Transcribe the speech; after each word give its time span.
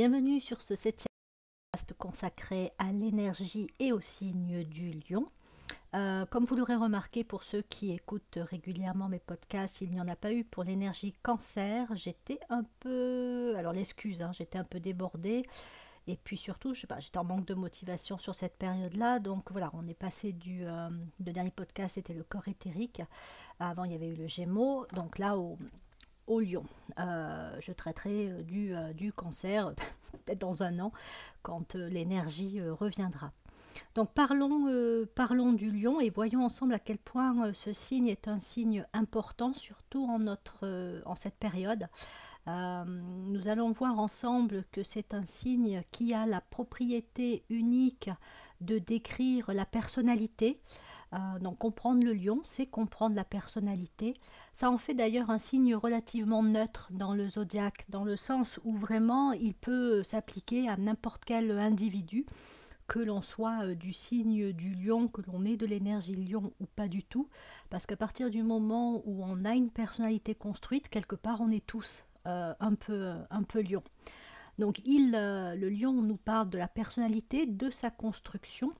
Bienvenue 0.00 0.40
sur 0.40 0.62
ce 0.62 0.76
septième 0.76 1.12
podcast 1.70 1.92
consacré 1.98 2.72
à 2.78 2.90
l'énergie 2.90 3.66
et 3.78 3.92
au 3.92 4.00
signe 4.00 4.64
du 4.64 4.92
lion. 4.92 5.28
Euh, 5.94 6.24
comme 6.24 6.46
vous 6.46 6.56
l'aurez 6.56 6.76
remarqué 6.76 7.22
pour 7.22 7.42
ceux 7.42 7.60
qui 7.60 7.92
écoutent 7.92 8.38
régulièrement 8.38 9.10
mes 9.10 9.18
podcasts, 9.18 9.82
il 9.82 9.90
n'y 9.90 10.00
en 10.00 10.08
a 10.08 10.16
pas 10.16 10.32
eu 10.32 10.42
pour 10.42 10.64
l'énergie 10.64 11.12
cancer. 11.22 11.86
J'étais 11.96 12.40
un 12.48 12.62
peu... 12.78 13.54
Alors 13.58 13.74
l'excuse, 13.74 14.22
hein, 14.22 14.32
j'étais 14.32 14.56
un 14.56 14.64
peu 14.64 14.80
débordée. 14.80 15.46
Et 16.06 16.16
puis 16.16 16.38
surtout, 16.38 16.72
je 16.72 16.86
j'étais 16.98 17.18
en 17.18 17.24
manque 17.24 17.44
de 17.44 17.52
motivation 17.52 18.16
sur 18.16 18.34
cette 18.34 18.56
période-là. 18.56 19.18
Donc 19.18 19.52
voilà, 19.52 19.70
on 19.74 19.86
est 19.86 19.92
passé 19.92 20.32
du... 20.32 20.64
Euh, 20.64 20.88
le 21.22 21.30
dernier 21.30 21.50
podcast, 21.50 21.96
c'était 21.96 22.14
le 22.14 22.24
corps 22.24 22.48
éthérique. 22.48 23.02
Avant, 23.58 23.84
il 23.84 23.92
y 23.92 23.96
avait 23.96 24.08
eu 24.08 24.16
le 24.16 24.28
Gémeaux. 24.28 24.86
Donc 24.94 25.18
là, 25.18 25.36
au, 25.36 25.58
lion. 26.38 26.64
Euh, 26.98 27.56
je 27.60 27.72
traiterai 27.72 28.30
euh, 28.30 28.42
du, 28.42 28.74
euh, 28.74 28.92
du 28.92 29.12
cancer 29.12 29.72
peut-être 30.24 30.38
dans 30.38 30.62
un 30.62 30.78
an 30.78 30.92
quand 31.42 31.74
l'énergie 31.74 32.60
reviendra. 32.60 33.32
Donc 33.94 34.12
parlons, 34.12 34.68
parlons 35.14 35.52
du 35.52 35.70
lion 35.70 36.00
et 36.00 36.10
voyons 36.10 36.44
ensemble 36.44 36.74
à 36.74 36.78
quel 36.78 36.98
point 36.98 37.52
ce 37.52 37.72
signe 37.72 38.08
est 38.08 38.28
un 38.28 38.38
signe 38.38 38.84
important, 38.92 39.52
surtout 39.52 40.04
en, 40.04 40.18
notre, 40.18 41.02
en 41.06 41.14
cette 41.14 41.36
période. 41.36 41.88
nous 42.46 43.48
allons 43.48 43.70
voir 43.70 43.98
ensemble 43.98 44.64
que 44.72 44.82
c'est 44.82 45.14
un 45.14 45.24
signe 45.24 45.82
qui 45.92 46.12
a 46.12 46.26
la 46.26 46.40
propriété 46.40 47.44
unique 47.48 48.10
de 48.60 48.78
décrire 48.78 49.50
la 49.54 49.64
personnalité, 49.64 50.60
euh, 51.12 51.38
donc 51.40 51.58
comprendre 51.58 52.04
le 52.04 52.12
lion, 52.12 52.40
c'est 52.44 52.66
comprendre 52.66 53.16
la 53.16 53.24
personnalité. 53.24 54.14
Ça 54.54 54.70
en 54.70 54.78
fait 54.78 54.94
d'ailleurs 54.94 55.30
un 55.30 55.38
signe 55.38 55.74
relativement 55.74 56.42
neutre 56.42 56.88
dans 56.92 57.14
le 57.14 57.28
zodiaque, 57.28 57.84
dans 57.88 58.04
le 58.04 58.16
sens 58.16 58.60
où 58.64 58.72
vraiment 58.76 59.32
il 59.32 59.54
peut 59.54 60.02
s'appliquer 60.02 60.68
à 60.68 60.76
n'importe 60.76 61.24
quel 61.24 61.50
individu, 61.58 62.26
que 62.86 63.00
l'on 63.00 63.22
soit 63.22 63.64
euh, 63.64 63.74
du 63.74 63.92
signe 63.92 64.52
du 64.52 64.74
lion, 64.74 65.08
que 65.08 65.22
l'on 65.22 65.44
ait 65.44 65.56
de 65.56 65.66
l'énergie 65.66 66.14
lion 66.14 66.52
ou 66.60 66.66
pas 66.66 66.88
du 66.88 67.02
tout, 67.02 67.28
parce 67.70 67.86
qu'à 67.86 67.96
partir 67.96 68.30
du 68.30 68.42
moment 68.42 69.02
où 69.04 69.24
on 69.24 69.44
a 69.44 69.54
une 69.54 69.70
personnalité 69.70 70.34
construite, 70.34 70.88
quelque 70.88 71.16
part 71.16 71.40
on 71.40 71.50
est 71.50 71.66
tous 71.66 72.04
euh, 72.26 72.54
un, 72.60 72.74
peu, 72.74 73.14
un 73.30 73.42
peu 73.42 73.62
lion. 73.62 73.82
Donc 74.58 74.80
il, 74.84 75.12
le 75.12 75.68
lion 75.70 75.94
nous 76.02 76.18
parle 76.18 76.50
de 76.50 76.58
la 76.58 76.68
personnalité, 76.68 77.46
de 77.46 77.70
sa 77.70 77.90
construction, 77.90 78.72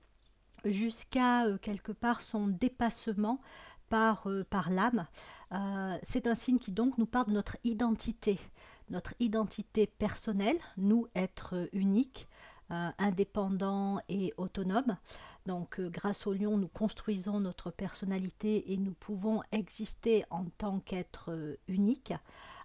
jusqu'à 0.65 1.47
euh, 1.47 1.59
quelque 1.59 1.93
part 1.93 2.23
son 2.23 2.47
dépassement 2.47 3.41
par, 3.89 4.29
euh, 4.29 4.45
par 4.49 4.71
l'âme. 4.71 5.07
Euh, 5.53 5.99
c'est 6.03 6.27
un 6.27 6.35
signe 6.35 6.59
qui 6.59 6.73
donc 6.73 6.99
nous 6.99 7.07
parle 7.07 7.27
de 7.27 7.33
notre 7.33 7.57
identité, 7.65 8.39
notre 8.89 9.15
identité 9.21 9.87
personnelle, 9.87 10.59
nous 10.77 11.07
être 11.15 11.69
uniques, 11.73 12.29
indépendants 12.99 13.99
et 14.09 14.33
autonomes. 14.37 14.97
Donc 15.45 15.81
grâce 15.81 16.29
au 16.29 16.33
lion, 16.33 16.57
nous 16.57 16.69
construisons 16.69 17.41
notre 17.41 17.73
personnalité 17.73 18.73
et 18.73 18.77
nous 18.77 18.93
pouvons 18.93 19.43
exister 19.51 20.25
en 20.31 20.45
tant 20.57 20.79
qu'être 20.79 21.59
unique 21.67 22.13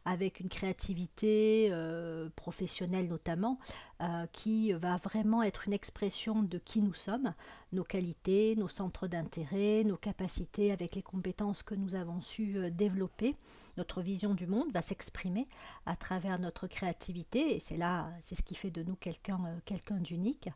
avec 0.06 0.40
une 0.40 0.50
créativité 0.50 1.70
euh, 1.72 2.30
professionnelle 2.36 3.08
notamment, 3.08 3.60
euh, 4.02 4.26
qui 4.32 4.72
va 4.74 4.98
vraiment 4.98 5.42
être 5.42 5.68
une 5.68 5.74
expression 5.74 6.44
de 6.44 6.60
qui 6.60 6.82
nous 6.82 6.94
sommes, 6.94 7.34
nos 7.74 7.84
qualités, 7.84 8.56
nos 8.56 8.68
centres 8.68 9.08
d'intérêt, 9.08 9.84
nos 9.84 9.98
capacités 9.98 10.72
avec 10.72 10.96
les 10.96 11.02
compétences 11.02 11.64
que 11.64 11.76
nous 11.76 11.96
avons 11.96 12.22
su 12.22 12.58
euh, 12.58 12.70
développer. 12.70 13.36
Notre 13.78 14.02
vision 14.02 14.36
du 14.36 14.48
monde 14.48 14.72
va 14.72 14.82
s'exprimer 14.82 15.48
à 15.86 15.96
travers 15.96 16.40
notre 16.40 16.68
créativité 16.68 17.56
et 17.56 17.60
c'est 17.60 17.78
là, 17.78 18.10
c'est 18.22 18.36
ce 18.36 18.44
qui 18.44 18.56
fait 18.56 18.72
de 18.72 18.84
nous 18.84 18.96
quelqu'un 18.96 19.40
quelqu'un 19.66 19.98
d'unique. 19.98 20.50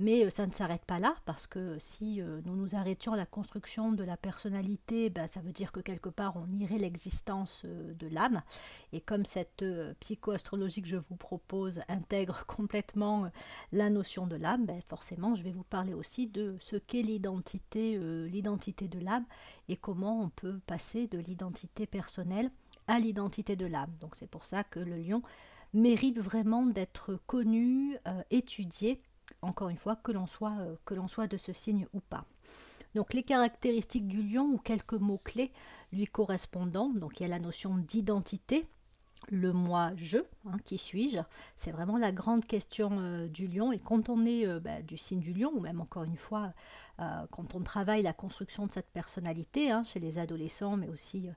Mais 0.00 0.24
euh, 0.24 0.30
ça 0.30 0.46
ne 0.46 0.52
s'arrête 0.52 0.86
pas 0.86 0.98
là, 0.98 1.14
parce 1.26 1.46
que 1.46 1.76
si 1.78 2.22
euh, 2.22 2.40
nous 2.46 2.56
nous 2.56 2.74
arrêtions 2.74 3.12
à 3.12 3.18
la 3.18 3.26
construction 3.26 3.92
de 3.92 4.02
la 4.02 4.16
personnalité, 4.16 5.10
ben, 5.10 5.26
ça 5.26 5.40
veut 5.40 5.52
dire 5.52 5.72
que 5.72 5.80
quelque 5.80 6.08
part 6.08 6.36
on 6.36 6.48
irait 6.58 6.78
l'existence 6.78 7.62
euh, 7.66 7.92
de 7.92 8.08
l'âme. 8.08 8.42
Et 8.94 9.02
comme 9.02 9.26
cette 9.26 9.62
psychoastrologie 10.00 10.80
que 10.80 10.88
je 10.88 10.96
vous 10.96 11.16
propose 11.16 11.82
intègre 11.88 12.44
complètement 12.46 13.30
la 13.72 13.90
notion 13.90 14.26
de 14.26 14.36
l'âme, 14.36 14.64
ben, 14.64 14.80
forcément 14.88 15.34
je 15.34 15.42
vais 15.42 15.52
vous 15.52 15.64
parler 15.64 15.92
aussi 15.92 16.26
de 16.26 16.56
ce 16.60 16.76
qu'est 16.76 17.02
l'identité, 17.02 17.98
l'identité 18.26 18.88
de 18.88 19.00
l'âme 19.00 19.26
et 19.68 19.76
comment 19.76 20.22
on 20.22 20.30
peut 20.30 20.60
passer 20.66 21.08
de 21.08 21.18
l'identité 21.18 21.86
personnelle 21.86 22.50
à 22.86 22.98
l'identité 22.98 23.54
de 23.54 23.66
l'âme. 23.66 23.92
Donc 24.00 24.16
c'est 24.16 24.30
pour 24.30 24.46
ça 24.46 24.64
que 24.64 24.80
le 24.80 24.96
lion 24.96 25.22
mérite 25.74 26.18
vraiment 26.18 26.64
d'être 26.64 27.20
connu, 27.26 27.96
étudié 28.30 29.00
encore 29.42 29.68
une 29.68 29.76
fois, 29.76 29.96
que 29.96 30.12
l'on 30.12 30.26
soit, 30.26 30.56
euh, 30.60 30.76
que 30.84 30.94
l'on 30.94 31.08
soit 31.08 31.26
de 31.26 31.36
ce 31.36 31.52
signe 31.52 31.86
ou 31.92 32.00
pas. 32.00 32.24
Donc 32.94 33.12
les 33.12 33.22
caractéristiques 33.22 34.08
du 34.08 34.22
lion 34.22 34.44
ou 34.44 34.58
quelques 34.58 34.94
mots-clés 34.94 35.52
lui 35.92 36.06
correspondant, 36.06 36.90
donc 36.90 37.20
il 37.20 37.22
y 37.22 37.26
a 37.26 37.28
la 37.28 37.38
notion 37.38 37.76
d'identité, 37.76 38.66
le 39.30 39.52
moi 39.52 39.92
je, 39.96 40.18
hein, 40.46 40.58
qui 40.64 40.78
suis-je 40.78 41.18
C'est 41.56 41.70
vraiment 41.70 41.96
la 41.96 42.12
grande 42.12 42.44
question 42.44 42.90
euh, 42.98 43.28
du 43.28 43.46
lion. 43.46 43.72
Et 43.72 43.78
quand 43.78 44.08
on 44.08 44.26
est 44.26 44.46
euh, 44.46 44.60
bah, 44.60 44.82
du 44.82 44.98
signe 44.98 45.20
du 45.20 45.32
lion, 45.32 45.50
ou 45.54 45.60
même 45.60 45.80
encore 45.80 46.04
une 46.04 46.16
fois, 46.16 46.52
quand 47.30 47.54
on 47.54 47.60
travaille 47.60 48.02
la 48.02 48.12
construction 48.12 48.66
de 48.66 48.72
cette 48.72 48.90
personnalité, 48.90 49.70
hein, 49.70 49.82
chez 49.84 49.98
les 50.00 50.18
adolescents, 50.18 50.76
mais 50.76 50.90
aussi 50.90 51.30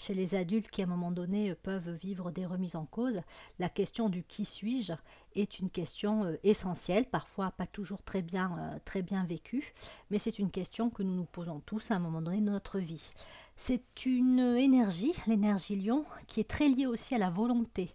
chez 0.00 0.14
les 0.14 0.34
adultes 0.34 0.70
qui 0.70 0.80
à 0.80 0.84
un 0.84 0.88
moment 0.88 1.10
donné 1.10 1.54
peuvent 1.54 1.90
vivre 1.90 2.30
des 2.30 2.46
remises 2.46 2.74
en 2.74 2.86
cause, 2.86 3.20
la 3.58 3.68
question 3.68 4.08
du 4.08 4.22
qui 4.22 4.46
suis-je 4.46 4.94
est 5.34 5.58
une 5.58 5.70
question 5.70 6.24
euh, 6.24 6.36
essentielle, 6.42 7.04
parfois 7.04 7.50
pas 7.50 7.66
toujours 7.66 8.02
très 8.02 8.22
bien, 8.22 8.56
euh, 8.58 8.78
très 8.84 9.02
bien 9.02 9.24
vécue, 9.24 9.74
mais 10.10 10.18
c'est 10.18 10.38
une 10.38 10.50
question 10.50 10.90
que 10.90 11.02
nous 11.02 11.14
nous 11.14 11.24
posons 11.24 11.60
tous 11.60 11.90
à 11.90 11.96
un 11.96 11.98
moment 11.98 12.22
donné 12.22 12.40
de 12.40 12.50
notre 12.50 12.78
vie. 12.78 13.12
C'est 13.62 14.06
une 14.06 14.56
énergie, 14.56 15.12
l'énergie 15.26 15.76
lion, 15.76 16.06
qui 16.26 16.40
est 16.40 16.48
très 16.48 16.66
liée 16.66 16.86
aussi 16.86 17.14
à 17.14 17.18
la 17.18 17.28
volonté. 17.28 17.94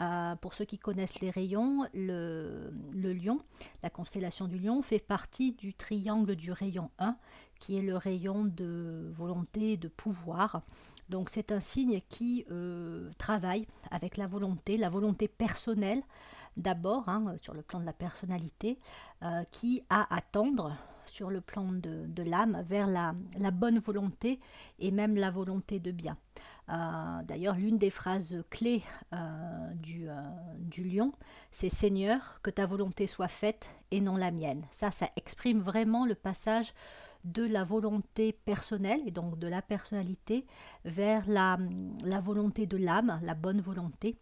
Euh, 0.00 0.34
pour 0.34 0.54
ceux 0.54 0.64
qui 0.64 0.76
connaissent 0.76 1.20
les 1.20 1.30
rayons, 1.30 1.86
le, 1.94 2.72
lion, 2.92 3.38
la 3.84 3.90
constellation 3.90 4.48
du 4.48 4.58
lion, 4.58 4.82
fait 4.82 4.98
partie 4.98 5.52
du 5.52 5.72
triangle 5.72 6.34
du 6.34 6.50
rayon 6.50 6.90
1, 6.98 7.16
qui 7.60 7.78
est 7.78 7.82
le 7.82 7.96
rayon 7.96 8.44
de 8.44 9.12
volonté 9.16 9.74
et 9.74 9.76
de 9.76 9.86
pouvoir. 9.86 10.62
Donc 11.10 11.30
c'est 11.30 11.52
un 11.52 11.60
signe 11.60 12.00
qui 12.08 12.44
euh, 12.50 13.08
travaille 13.16 13.68
avec 13.92 14.16
la 14.16 14.26
volonté, 14.26 14.76
la 14.76 14.90
volonté 14.90 15.28
personnelle 15.28 16.02
d'abord, 16.56 17.08
hein, 17.08 17.36
sur 17.40 17.54
le 17.54 17.62
plan 17.62 17.78
de 17.78 17.86
la 17.86 17.92
personnalité, 17.92 18.80
euh, 19.22 19.44
qui 19.52 19.84
a 19.90 20.12
à 20.12 20.20
tendre 20.22 20.72
sur 21.14 21.30
le 21.30 21.40
plan 21.40 21.70
de, 21.70 22.22
l'âme 22.24 22.60
vers 22.66 22.88
la, 22.88 23.14
bonne 23.52 23.78
volonté 23.78 24.40
et 24.80 24.90
même 24.90 25.16
la 25.16 25.30
volonté 25.30 25.78
de 25.78 25.92
bien. 25.92 26.18
Euh, 26.68 27.22
d'ailleurs, 27.24 27.54
l'une 27.54 27.78
des 27.78 27.90
phrases 27.90 28.42
clés 28.50 28.82
du, 29.76 30.08
du 30.58 30.82
lion, 30.82 31.12
c'est 31.52 31.70
Seigneur, 31.70 32.40
que 32.42 32.50
ta 32.50 32.66
volonté 32.66 33.06
soit 33.06 33.28
faite 33.28 33.70
et 33.92 34.00
non 34.00 34.16
la 34.16 34.32
mienne. 34.32 34.66
Ça, 34.72 34.90
ça 34.90 35.08
exprime 35.14 35.60
vraiment 35.60 36.04
le 36.04 36.16
passage 36.16 36.74
de 37.24 37.46
la 37.46 37.62
volonté 37.62 38.32
personnelle 38.32 39.00
et 39.06 39.12
donc 39.12 39.38
de 39.38 39.46
la 39.46 39.62
personnalité 39.62 40.46
vers 40.84 41.28
la, 41.28 41.58
la 42.04 42.20
volonté 42.20 42.66
de 42.66 42.76
l'âme, 42.76 43.20
la 43.22 43.34
bonne 43.34 43.60
volonté, 43.60 44.18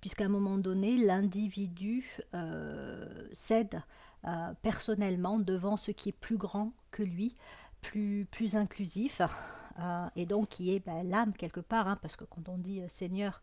puisqu'à 0.00 0.24
un 0.24 0.28
moment 0.28 0.58
donné, 0.58 0.96
l'individu 0.96 2.18
euh, 2.34 3.28
cède 3.32 3.82
euh, 4.26 4.52
personnellement 4.62 5.38
devant 5.38 5.76
ce 5.76 5.90
qui 5.90 6.10
est 6.10 6.18
plus 6.18 6.36
grand 6.36 6.72
que 6.90 7.02
lui, 7.02 7.34
plus, 7.80 8.26
plus 8.30 8.56
inclusif, 8.56 9.22
euh, 9.78 10.06
et 10.16 10.26
donc 10.26 10.48
qui 10.48 10.74
est 10.74 10.80
ben, 10.80 11.08
l'âme 11.08 11.32
quelque 11.32 11.60
part, 11.60 11.88
hein, 11.88 11.98
parce 12.02 12.16
que 12.16 12.24
quand 12.24 12.48
on 12.48 12.58
dit 12.58 12.82
Seigneur, 12.88 13.42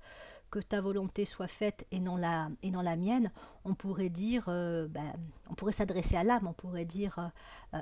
que 0.50 0.60
ta 0.60 0.80
volonté 0.80 1.26
soit 1.26 1.48
faite 1.48 1.86
et 1.92 2.00
non 2.00 2.16
la, 2.16 2.50
et 2.64 2.72
non 2.72 2.82
la 2.82 2.96
mienne, 2.96 3.32
on 3.66 3.74
pourrait 3.74 4.09
dire, 4.09 4.46
ben, 4.46 5.14
on 5.50 5.56
pourrait 5.56 5.74
s'adresser 5.74 6.16
à 6.16 6.24
l'âme, 6.24 6.47
on 6.47 6.53
pourrait 6.53 6.85
dire 6.85 7.32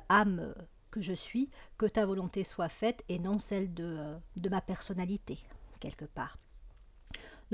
âme, 0.10 0.56
je 1.02 1.14
suis, 1.14 1.50
que 1.78 1.86
ta 1.86 2.06
volonté 2.06 2.44
soit 2.44 2.70
faite 2.70 3.04
et 3.10 3.20
non 3.20 3.40
celle 3.40 3.74
de, 3.74 3.84
euh, 3.84 4.18
de 4.38 4.50
ma 4.50 4.62
personnalité, 4.62 5.40
quelque 5.80 6.06
part. 6.06 6.38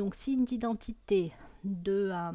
Donc 0.02 0.16
signe 0.16 0.46
d'identité, 0.46 1.32
de, 1.64 2.10
euh, 2.12 2.32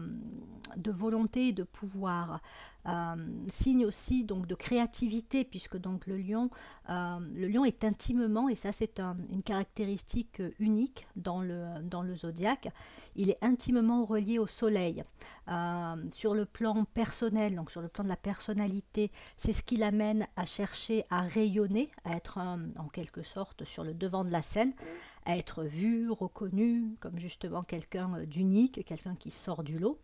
de 0.76 0.92
volonté 0.92 1.52
de 1.52 1.64
pouvoir, 1.64 2.40
euh, 2.86 3.16
signe 3.50 3.84
aussi 3.84 4.22
donc 4.22 4.46
de 4.46 4.54
créativité 4.54 5.44
puisque 5.44 5.76
donc 5.76 6.06
le 6.06 6.16
lion, 6.16 6.48
euh, 6.90 7.18
le 7.34 7.48
lion 7.48 7.64
est 7.64 7.82
intimement 7.82 8.48
et 8.48 8.54
ça 8.54 8.70
c'est 8.70 9.00
une 9.00 9.42
caractéristique 9.42 10.40
unique 10.60 11.08
dans 11.16 11.40
le, 11.40 11.82
dans 11.82 12.02
le 12.02 12.14
zodiaque. 12.14 12.68
Il 13.16 13.30
est 13.30 13.38
intimement 13.42 14.04
relié 14.04 14.38
au 14.38 14.46
soleil. 14.46 15.02
sur 16.12 16.34
le 16.34 16.44
plan 16.44 16.84
personnel, 16.84 17.56
donc 17.56 17.72
sur 17.72 17.80
le 17.80 17.88
plan 17.88 18.04
de 18.04 18.08
la 18.10 18.16
personnalité, 18.16 19.10
c'est 19.36 19.52
ce 19.52 19.64
qui 19.64 19.76
l'amène 19.76 20.28
à 20.36 20.44
chercher 20.44 21.04
à 21.10 21.22
rayonner, 21.22 21.90
à 22.04 22.14
être 22.16 22.38
en 22.38 22.88
quelque 22.92 23.22
sorte 23.24 23.64
sur 23.64 23.82
le 23.82 23.92
devant 23.92 24.24
de 24.24 24.30
la 24.30 24.42
scène, 24.42 24.72
être 25.26 25.64
vu, 25.64 26.11
reconnu 26.11 26.96
comme 27.00 27.19
justement 27.19 27.62
quelqu'un 27.62 28.25
d'unique, 28.25 28.84
quelqu'un 28.84 29.17
qui 29.17 29.31
sort 29.31 29.62
du 29.62 29.78
lot. 29.78 29.99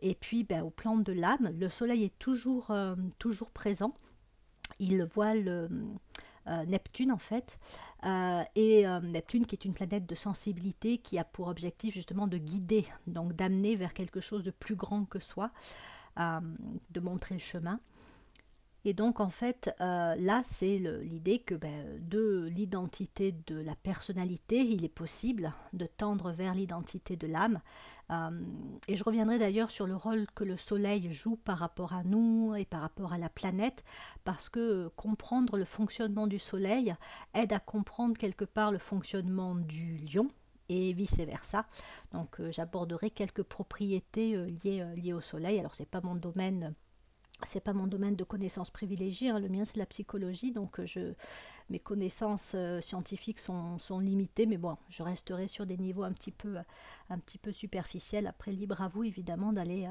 Et 0.00 0.14
puis 0.14 0.44
ben, 0.44 0.62
au 0.62 0.70
plan 0.70 0.96
de 0.96 1.12
l'âme, 1.12 1.52
le 1.58 1.68
soleil 1.68 2.04
est 2.04 2.18
toujours, 2.18 2.72
toujours 3.18 3.50
présent. 3.50 3.94
Il 4.78 5.02
voit 5.04 5.34
le, 5.34 5.68
Neptune 6.66 7.12
en 7.12 7.18
fait, 7.18 7.58
et 8.56 8.84
Neptune 9.02 9.46
qui 9.46 9.54
est 9.54 9.64
une 9.64 9.74
planète 9.74 10.06
de 10.06 10.14
sensibilité 10.14 10.98
qui 10.98 11.18
a 11.18 11.24
pour 11.24 11.48
objectif 11.48 11.94
justement 11.94 12.26
de 12.26 12.36
guider, 12.36 12.86
donc 13.06 13.34
d'amener 13.34 13.76
vers 13.76 13.94
quelque 13.94 14.20
chose 14.20 14.42
de 14.42 14.50
plus 14.50 14.74
grand 14.74 15.04
que 15.04 15.20
soi, 15.20 15.50
de 16.16 17.00
montrer 17.00 17.34
le 17.34 17.40
chemin. 17.40 17.80
Et 18.84 18.94
donc 18.94 19.20
en 19.20 19.30
fait, 19.30 19.74
euh, 19.80 20.16
là, 20.16 20.42
c'est 20.42 20.78
l'idée 20.78 21.38
que 21.38 21.54
ben, 21.54 21.98
de 22.00 22.48
l'identité 22.52 23.32
de 23.46 23.56
la 23.60 23.76
personnalité, 23.76 24.60
il 24.60 24.84
est 24.84 24.88
possible 24.88 25.52
de 25.72 25.86
tendre 25.86 26.32
vers 26.32 26.54
l'identité 26.54 27.16
de 27.16 27.28
l'âme. 27.28 27.60
Euh, 28.10 28.30
et 28.88 28.96
je 28.96 29.04
reviendrai 29.04 29.38
d'ailleurs 29.38 29.70
sur 29.70 29.86
le 29.86 29.94
rôle 29.94 30.26
que 30.34 30.42
le 30.42 30.56
Soleil 30.56 31.12
joue 31.12 31.36
par 31.36 31.58
rapport 31.58 31.92
à 31.92 32.02
nous 32.02 32.54
et 32.56 32.64
par 32.64 32.80
rapport 32.80 33.12
à 33.12 33.18
la 33.18 33.28
planète, 33.28 33.84
parce 34.24 34.48
que 34.48 34.88
comprendre 34.96 35.56
le 35.56 35.64
fonctionnement 35.64 36.26
du 36.26 36.40
Soleil 36.40 36.94
aide 37.34 37.52
à 37.52 37.60
comprendre 37.60 38.18
quelque 38.18 38.44
part 38.44 38.72
le 38.72 38.78
fonctionnement 38.78 39.54
du 39.54 39.98
lion, 39.98 40.28
et 40.68 40.92
vice-versa. 40.94 41.66
Donc 42.12 42.40
euh, 42.40 42.50
j'aborderai 42.50 43.10
quelques 43.10 43.42
propriétés 43.42 44.36
liées, 44.64 44.84
liées, 44.96 45.12
au 45.12 45.20
soleil. 45.20 45.58
Alors 45.58 45.74
c'est 45.74 45.88
pas 45.88 46.00
mon 46.00 46.14
domaine 46.14 46.74
c'est 47.46 47.60
pas 47.60 47.72
mon 47.72 47.86
domaine 47.86 48.16
de 48.16 48.24
connaissances 48.24 48.70
privilégiées, 48.70 49.30
hein. 49.30 49.38
le 49.38 49.48
mien 49.48 49.64
c'est 49.64 49.76
la 49.76 49.86
psychologie, 49.86 50.52
donc 50.52 50.80
euh, 50.80 51.14
mes 51.70 51.78
connaissances 51.78 52.52
euh, 52.54 52.80
scientifiques 52.80 53.40
sont, 53.40 53.78
limitées, 54.00 54.46
mais 54.46 54.58
bon, 54.58 54.76
je 54.88 55.02
resterai 55.02 55.48
sur 55.48 55.66
des 55.66 55.76
niveaux 55.76 56.04
un 56.04 56.12
petit 56.12 56.32
peu, 56.32 56.56
superficiels. 57.52 58.26
Après, 58.26 58.52
libre 58.52 58.80
à 58.80 58.88
vous 58.88 59.04
évidemment 59.04 59.52
d'aller, 59.52 59.88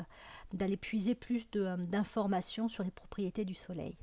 euh, 0.59 0.75
puiser 0.77 1.15
plus 1.15 1.49
d'informations 1.51 2.69
sur 2.69 2.83
les 2.83 2.91
propriétés 2.91 3.45
du 3.45 3.55
Soleil. 3.55 3.97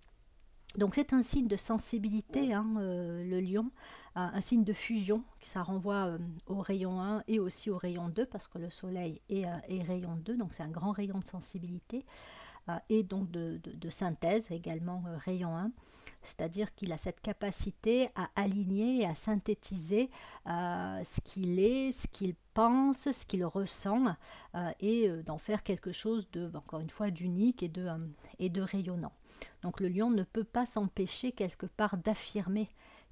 Donc 0.76 0.94
c'est 0.94 1.14
un 1.14 1.22
signe 1.22 1.48
de 1.48 1.56
sensibilité, 1.56 2.52
hein, 2.52 2.66
le 2.76 3.40
lion, 3.40 3.70
un 4.14 4.40
signe 4.42 4.64
de 4.64 4.74
fusion, 4.74 5.24
ça 5.40 5.62
renvoie 5.62 6.18
au 6.46 6.60
rayon 6.60 7.00
1 7.00 7.24
et 7.26 7.40
aussi 7.40 7.70
au 7.70 7.78
rayon 7.78 8.10
2, 8.10 8.26
parce 8.26 8.48
que 8.48 8.58
le 8.58 8.68
Soleil 8.68 9.22
est 9.30 9.46
rayon 9.82 10.16
2, 10.16 10.36
donc 10.36 10.52
c'est 10.52 10.62
un 10.62 10.68
grand 10.68 10.92
rayon 10.92 11.20
de 11.20 11.26
sensibilité. 11.26 12.04
Euh, 12.68 12.78
et 12.88 13.02
donc 13.02 13.30
de, 13.30 13.60
synthèse 13.90 14.50
également 14.50 15.02
euh, 15.06 15.16
rayon 15.16 15.56
1 15.56 15.70
c'est-à-dire 16.22 16.74
qu'il 16.74 16.92
a 16.92 16.98
cette 16.98 17.20
capacité 17.20 18.08
à 18.16 18.28
aligner 18.34 19.02
et 19.02 19.06
à 19.06 19.14
synthétiser 19.14 20.10
euh, 20.46 21.02
ce 21.04 21.20
qu'il 21.20 21.60
est, 21.60 21.92
ce 21.92 22.06
qu'il 22.08 22.34
pense, 22.54 23.10
ce 23.10 23.24
qu'il 23.24 23.44
ressent, 23.44 24.16
et 24.80 25.08
d'en 25.24 25.38
faire 25.38 25.62
quelque 25.62 25.92
chose 25.92 26.28
de, 26.32 26.50
encore 26.54 26.80
une 26.80 26.90
fois, 26.90 27.10
d'unique 27.10 27.62
et 27.62 27.68
de, 27.68 27.88
et 28.40 28.48
de 28.48 28.60
rayonnant. 28.60 29.12
Donc 29.62 29.80
le 29.80 29.88
lion 29.88 30.10
ne 30.10 30.24
peut 30.24 30.44
pas 30.44 30.66
s'empêcher 30.66 31.30
quelque 31.30 31.66
part 31.66 31.96
d'affirmer 31.96 32.68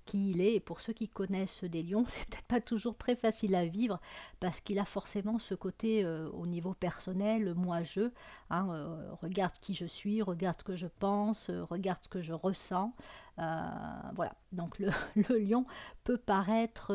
qui 0.07 0.31
il 0.31 0.41
est. 0.41 0.55
Et 0.55 0.61
pour 0.61 0.81
ceux 0.81 0.93
qui 0.93 1.09
connaissent 1.09 1.65
des 1.65 1.83
lions, 1.83 2.05
c'est 2.09 2.25
peut-être 2.27 2.47
pas 2.47 2.61
toujours 2.61 2.97
très 2.97 3.17
facile 3.17 3.55
à 3.55 3.67
vivre 3.67 4.01
parce 4.41 4.61
qu'il 4.61 4.79
a 4.79 4.85
forcément 4.85 5.39
ce 5.39 5.55
côté 5.55 6.05
euh, 6.05 6.31
au 6.31 6.47
niveau 6.47 6.73
personnel, 6.73 7.55
moi-je. 7.55 8.11
Hein, 8.51 8.69
euh, 8.71 9.13
regarde 9.21 9.55
qui 9.61 9.75
je 9.75 9.87
suis, 9.87 10.23
regarde 10.23 10.59
ce 10.59 10.65
que 10.65 10.77
je 10.77 10.87
pense, 10.87 11.51
euh, 11.51 11.65
regarde 11.65 11.99
ce 12.03 12.09
que 12.09 12.23
je 12.23 12.33
ressens. 12.33 12.95
voilà. 13.37 14.35
Donc 14.53 14.79
le, 14.79 15.39
lion 15.39 15.67
peut 16.05 16.19
paraître 16.19 16.95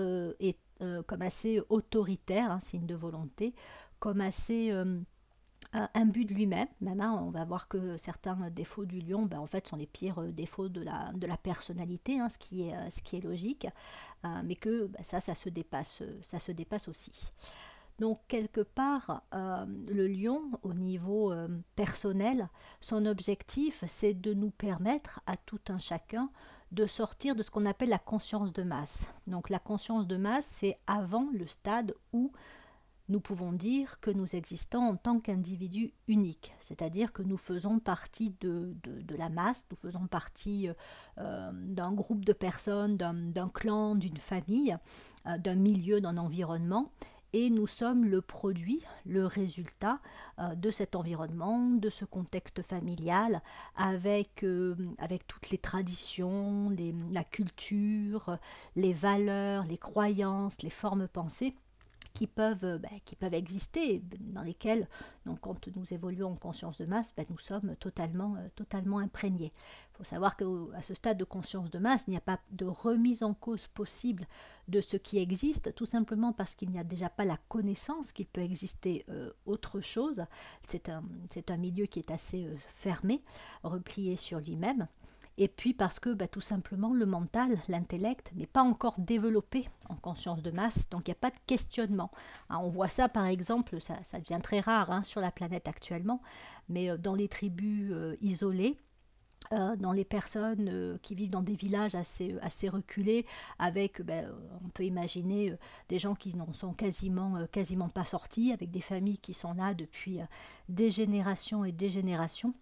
comme 1.06 1.22
assez 1.22 1.62
autoritaire, 1.69 2.52
un 2.52 2.60
signe 2.60 2.88
de 2.88 2.96
volonté, 2.96 3.54
comme 4.00 4.19
assez 4.19 4.74
un 5.74 6.06
but 6.06 6.26
de 6.26 6.34
lui-même. 6.34 6.68
Même, 6.82 7.02
on 7.02 7.30
va 7.30 7.46
voir 7.46 7.68
que 7.68 7.98
certains 7.98 8.50
défauts 8.50 8.86
du 8.86 9.00
lion, 9.00 9.26
ben, 9.26 9.40
en 9.40 9.46
fait, 9.46 9.68
sont 9.68 9.78
les 9.78 9.88
pires 9.88 10.20
euh, 10.20 10.32
défauts 10.32 10.70
de 10.70 10.82
la, 10.82 11.12
de 11.14 11.26
la 11.26 11.38
personnalité, 11.38 12.20
hein, 12.20 12.30
ce, 12.30 12.38
qui 12.38 12.68
est, 12.68 12.76
euh, 12.76 12.90
ce 12.90 13.02
qui 13.02 13.18
est 13.18 13.22
logique, 13.22 13.68
euh, 14.26 14.42
mais 14.44 14.56
que 14.56 14.88
ben, 14.88 15.04
ça, 15.04 15.22
ça 15.22 15.36
se 15.36 15.50
dépasse, 15.50 16.04
ça 16.24 16.40
se 16.40 16.52
dépasse 16.52 16.88
aussi. 16.88 17.12
Donc 18.00 18.18
quelque 18.28 18.62
part, 18.62 19.22
le 19.32 20.08
lion, 20.08 20.42
au 20.64 20.74
niveau 20.74 21.32
personnel, 21.76 22.50
son 22.80 23.06
objectif, 23.06 23.84
c'est 23.88 24.16
de 24.16 24.34
nous 24.34 24.50
permettre 24.50 25.20
à 25.28 25.38
tout 25.38 25.60
un 25.70 25.78
chacun 25.78 26.32
de 26.72 26.88
sortir 26.88 27.36
de 27.36 27.44
ce 27.44 27.52
qu'on 27.52 27.68
appelle 27.68 27.90
la 27.90 28.00
conscience 28.00 28.54
de 28.54 28.64
masse. 28.64 29.12
Donc 29.28 29.52
la 29.52 29.60
conscience 29.60 30.08
de 30.08 30.18
masse, 30.18 30.48
c'est 30.48 30.80
avant 30.88 31.28
le 31.32 31.46
stade 31.46 31.94
où 32.12 32.32
nous 33.09 33.19
pouvons 33.19 33.51
dire 33.51 34.00
que 34.00 34.12
nous 34.12 34.36
existons 34.36 34.80
en 34.80 34.95
tant 34.95 35.19
qu'individus 35.19 35.94
uniques, 36.07 36.53
c'est-à-dire 36.59 37.12
que 37.12 37.21
nous 37.21 37.38
faisons 37.38 37.80
partie 37.80 38.33
de, 38.42 38.75
la 39.18 39.30
masse, 39.30 39.65
nous 39.69 39.77
faisons 39.77 40.07
partie 40.07 40.69
euh, 41.18 41.51
d'un 41.53 41.92
groupe 41.92 42.25
de 42.25 42.33
personnes, 42.33 42.98
d'un 42.98 43.50
clan, 43.50 43.95
d'une 43.95 44.18
famille, 44.18 44.77
euh, 45.27 45.38
d'un 45.38 45.56
milieu, 45.56 46.00
d'un 46.01 46.18
environnement, 46.18 46.92
et 47.33 47.50
nous 47.50 47.68
sommes 47.68 48.06
le 48.06 48.21
produit, 48.21 48.81
le 49.06 49.25
résultat 49.25 50.00
euh, 50.39 50.53
de 50.56 50.69
cet 50.69 50.95
environnement, 50.95 51.69
de 51.69 51.89
ce 51.89 52.06
contexte 52.06 52.62
familial, 52.62 53.42
avec, 53.75 54.45
avec 54.98 55.27
toutes 55.27 55.50
les 55.50 55.57
traditions, 55.57 56.71
la 57.12 57.24
culture, 57.24 58.38
les 58.75 58.94
valeurs, 58.94 59.65
les 59.65 59.77
croyances, 59.77 60.62
les 60.62 60.69
formes 60.69 61.07
pensées 61.07 61.56
qui 62.13 62.28
peuvent, 62.28 62.63
euh, 62.63 62.78
ben, 62.78 63.00
qui 63.06 63.16
peuvent 63.16 63.34
exister, 63.34 64.02
dans 64.19 64.42
lesquelles, 64.42 64.88
donc, 65.25 65.40
quand 65.42 65.68
nous 65.75 65.94
évoluons 65.94 66.31
en 66.31 66.36
conscience 66.36 66.78
de 66.80 66.86
masse, 66.86 67.13
ben, 67.16 67.25
nous 67.30 67.38
sommes 67.38 67.75
totalement, 67.78 68.36
euh, 68.36 68.48
totalement 68.56 69.00
imprégnés. 69.00 69.54
Il 69.94 69.98
faut 69.98 70.04
savoir 70.04 70.36
qu'à 70.36 70.46
ce 70.81 70.94
stade 70.94 71.18
de 71.18 71.24
conscience 71.24 71.69
de 71.69 71.80
masse, 71.80 72.04
il 72.08 72.12
n'y 72.12 72.18
a 72.18 72.22
pas 72.22 72.40
de 72.52 72.66
remise 72.66 73.24
en 73.24 73.34
cause 73.34 73.68
possible 73.68 74.28
de 74.68 74.81
ce 74.81 74.98
qui 74.98 75.18
existe, 75.18 75.74
tout 75.75 75.86
simplement 75.86 76.34
parce 76.34 76.56
qu'il 76.56 76.69
n'y 76.69 76.80
a 76.80 76.84
déjà 76.84 77.10
pas 77.10 77.25
la 77.25 77.38
connaissance 77.50 78.12
qu'il 78.12 78.28
peut 78.28 78.42
exister 78.42 79.06
euh, 79.10 79.31
autre 79.46 79.81
chose. 79.81 80.24
C'est 80.68 80.90
un, 80.90 81.04
un, 81.50 81.58
milieu 81.58 81.86
qui 81.86 82.00
est 82.00 82.12
assez 82.12 82.48
fermé, 82.69 83.24
replié 83.63 84.16
sur 84.16 84.40
lui-même 84.40 84.88
et 85.38 85.48
puis 85.48 85.74
parce 85.74 86.00
que 86.00 86.10
bah, 86.10 86.28
tout 86.28 86.42
simplement 86.42 86.94
le 86.94 87.06
mental, 87.06 87.60
l'intellect 87.68 88.31
n'est 88.36 88.48
pas 88.48 88.62
encore 88.62 89.00
développé 89.00 89.69
en 89.89 89.95
conscience 89.95 90.42
de 90.42 90.51
masse, 90.51 90.89
donc 90.89 91.07
il 91.07 91.12
n'y 91.12 91.16
a 91.16 91.19
pas 91.19 91.30
de 91.30 91.39
questionnement. 91.48 92.12
Hein, 92.50 92.60
on 92.62 92.69
voit 92.69 92.89
ça 92.89 93.10
par 93.10 93.25
exemple, 93.25 93.80
ça, 93.80 93.95
devient 94.19 94.42
très 94.42 94.60
rare 94.60 94.92
hein, 94.92 95.04
sur 95.04 95.22
la 95.22 95.31
planète 95.31 95.68
actuellement, 95.68 96.22
mais 96.70 96.89
euh, 96.89 96.98
dans 96.98 97.15
les 97.15 97.27
tribus 97.27 97.91
euh, 97.91 98.15
isolées, 98.22 98.77
euh, 99.53 99.75
dans 99.75 99.94
les 99.94 100.06
personnes 100.06 101.00
qui 101.01 101.15
vivent 101.15 101.32
dans 101.32 101.41
des 101.41 101.56
villages 101.56 101.96
assez, 101.96 102.70
reculés, 102.70 103.25
avec, 103.58 104.01
ben, 104.01 104.32
on 104.63 104.70
peut 104.70 104.86
imaginer 104.86 105.56
des 105.89 105.98
gens 105.98 106.13
qui 106.13 106.36
n'en 106.36 106.53
sont 106.53 106.74
quasiment, 106.74 107.46
quasiment 107.51 107.89
pas 107.89 108.06
sortis, 108.06 108.53
avec 108.53 108.70
des 108.70 108.82
familles 108.82 109.17
qui 109.17 109.34
sont 109.34 109.53
là 109.53 109.74
depuis 109.74 110.20
des 110.70 110.91
générations 110.91 111.65
et 111.65 111.72
des 111.72 111.89
générations. 111.89 112.53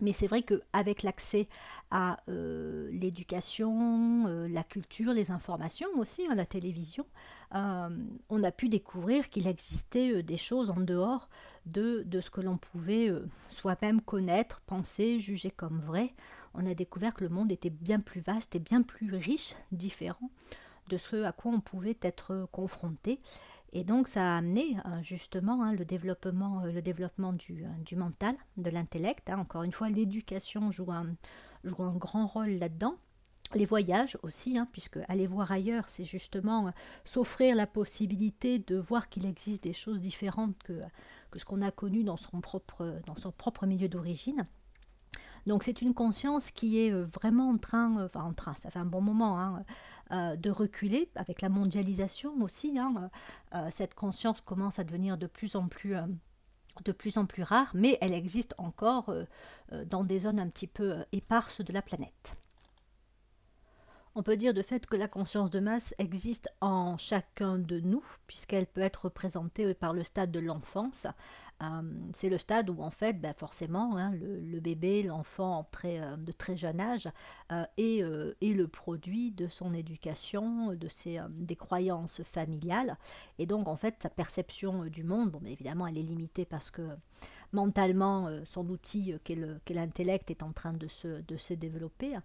Mais 0.00 0.12
c'est 0.12 0.26
vrai 0.26 0.42
qu'avec 0.42 1.02
l'accès 1.02 1.48
à 1.90 2.18
euh, 2.28 2.90
l'éducation, 2.92 4.26
euh, 4.26 4.48
la 4.48 4.64
culture, 4.64 5.12
les 5.12 5.30
informations 5.30 5.88
aussi, 5.96 6.26
à 6.26 6.32
hein, 6.32 6.34
la 6.34 6.46
télévision, 6.46 7.06
euh, 7.54 7.88
on 8.28 8.42
a 8.42 8.50
pu 8.50 8.68
découvrir 8.68 9.30
qu'il 9.30 9.46
existait 9.46 10.22
des 10.22 10.36
choses 10.36 10.70
en 10.70 10.80
dehors 10.80 11.28
de, 11.66 12.02
de 12.06 12.20
ce 12.20 12.30
que 12.30 12.40
l'on 12.40 12.56
pouvait 12.56 13.12
soi-même 13.50 14.00
connaître, 14.00 14.60
penser, 14.66 15.20
juger 15.20 15.50
comme 15.50 15.80
vrai. 15.80 16.12
On 16.54 16.66
a 16.66 16.74
découvert 16.74 17.14
que 17.14 17.24
le 17.24 17.30
monde 17.30 17.52
était 17.52 17.70
bien 17.70 18.00
plus 18.00 18.20
vaste 18.20 18.56
et 18.56 18.60
bien 18.60 18.82
plus 18.82 19.14
riche, 19.14 19.54
différent 19.72 20.30
de 20.88 20.96
ce 20.96 21.22
à 21.22 21.32
quoi 21.32 21.52
on 21.52 21.60
pouvait 21.60 21.96
être 22.02 22.46
confronté. 22.52 23.20
Et 23.76 23.82
donc 23.82 24.06
ça 24.06 24.34
a 24.34 24.38
amené 24.38 24.76
euh, 24.86 25.02
justement 25.02 25.64
hein, 25.64 25.72
le 25.72 25.84
développement, 25.84 26.62
euh, 26.62 26.70
le 26.70 26.80
développement 26.80 27.32
du, 27.32 27.64
euh, 27.64 27.68
du 27.84 27.96
mental, 27.96 28.36
de 28.56 28.70
l'intellect. 28.70 29.28
Hein. 29.28 29.40
Encore 29.40 29.64
une 29.64 29.72
fois, 29.72 29.90
l'éducation 29.90 30.70
joue 30.70 30.92
un, 30.92 31.06
grand 31.64 32.26
rôle 32.26 32.50
là-dedans. 32.50 32.94
Les 33.54 33.64
voyages 33.64 34.16
aussi, 34.22 34.56
hein, 34.56 34.68
puisque 34.70 34.98
aller 35.08 35.26
voir 35.26 35.50
ailleurs, 35.50 35.88
c'est 35.88 36.04
justement 36.04 36.72
s'offrir 37.04 37.56
la 37.56 37.66
possibilité 37.66 38.58
de 38.58 38.76
voir 38.76 39.08
qu'il 39.08 39.26
existe 39.26 39.64
des 39.64 39.72
choses 39.72 40.00
différentes 40.00 40.56
que, 40.62 40.80
ce 41.36 41.44
qu'on 41.44 41.62
a 41.62 41.70
connu 41.70 42.04
dans 42.04 42.16
son 42.16 42.40
propre 42.40 43.66
milieu 43.66 43.88
d'origine. 43.88 44.46
Donc 45.46 45.62
c'est 45.62 45.82
une 45.82 45.94
conscience 45.94 46.50
qui 46.50 46.78
est 46.78 46.90
vraiment 46.90 47.50
en 47.50 47.58
train, 47.58 48.04
enfin 48.04 48.22
en 48.22 48.32
train, 48.32 48.54
ça 48.54 48.70
fait 48.70 48.78
un 48.78 48.86
bon 48.86 49.00
moment, 49.00 49.38
hein, 49.38 49.64
euh, 50.12 50.36
de 50.36 50.50
reculer 50.50 51.10
avec 51.14 51.40
la 51.40 51.48
mondialisation 51.48 52.34
aussi. 52.42 52.78
Hein, 52.78 53.10
euh, 53.54 53.56
euh, 53.56 53.68
cette 53.70 53.94
conscience 53.94 54.42
commence 54.42 54.78
à 54.78 54.84
devenir 54.84 55.16
de 55.16 55.26
plus 55.26 55.56
en 55.56 55.66
plus 55.66 55.96
de 56.84 56.92
plus 56.92 57.16
en 57.16 57.24
plus 57.24 57.42
rare, 57.42 57.70
mais 57.72 57.96
elle 58.00 58.12
existe 58.12 58.52
encore 58.58 59.14
dans 59.86 60.02
des 60.02 60.18
zones 60.18 60.40
un 60.40 60.48
petit 60.48 60.66
peu 60.66 61.04
éparses 61.12 61.60
de 61.60 61.72
la 61.72 61.82
planète. 61.82 62.34
On 64.16 64.24
peut 64.24 64.36
dire 64.36 64.54
de 64.54 64.62
fait 64.62 64.84
que 64.84 64.96
la 64.96 65.06
conscience 65.06 65.50
de 65.50 65.60
masse 65.60 65.94
existe 65.98 66.48
en 66.60 66.98
chacun 66.98 67.60
de 67.60 67.78
nous, 67.78 68.04
puisqu'elle 68.26 68.66
peut 68.66 68.80
être 68.80 69.04
représentée 69.04 69.72
par 69.72 69.92
le 69.92 70.02
stade 70.02 70.32
de 70.32 70.40
l'enfance. 70.40 71.06
Euh, 71.64 71.82
c'est 72.12 72.28
le 72.28 72.38
stade 72.38 72.70
où 72.70 72.80
en 72.82 72.90
fait, 72.90 73.14
ben 73.20 73.34
forcément, 73.34 73.96
hein, 73.96 74.12
le, 74.12 74.60
bébé, 74.60 75.02
l'enfant 75.02 75.66
euh, 75.84 76.16
de 76.16 76.32
très 76.32 76.56
jeune 76.56 76.80
âge 76.80 77.08
euh, 77.52 77.64
est, 77.76 78.00
le 78.54 78.68
produit 78.68 79.30
de 79.30 79.48
son 79.48 79.74
éducation, 79.74 80.74
de 80.74 80.88
ses, 80.88 81.20
des 81.30 81.56
croyances 81.56 82.22
familiales. 82.22 82.96
Et 83.38 83.46
donc 83.46 83.68
en 83.68 83.76
fait, 83.76 83.96
sa 84.02 84.10
perception 84.10 84.84
du 84.86 85.04
monde, 85.04 85.30
bon, 85.30 85.42
évidemment, 85.46 85.86
elle 85.86 85.98
est 85.98 86.02
limitée 86.02 86.44
parce 86.44 86.70
que 86.70 86.82
mentalement, 87.52 88.28
son 88.44 88.68
outil 88.68 89.14
qu'est 89.22 89.36
l'intellect 89.70 90.30
est 90.30 90.42
en 90.42 90.52
train 90.52 90.72
de 90.72 90.88
se, 90.88 91.22
de 91.22 91.36
se 91.36 91.54
développer, 91.54 92.16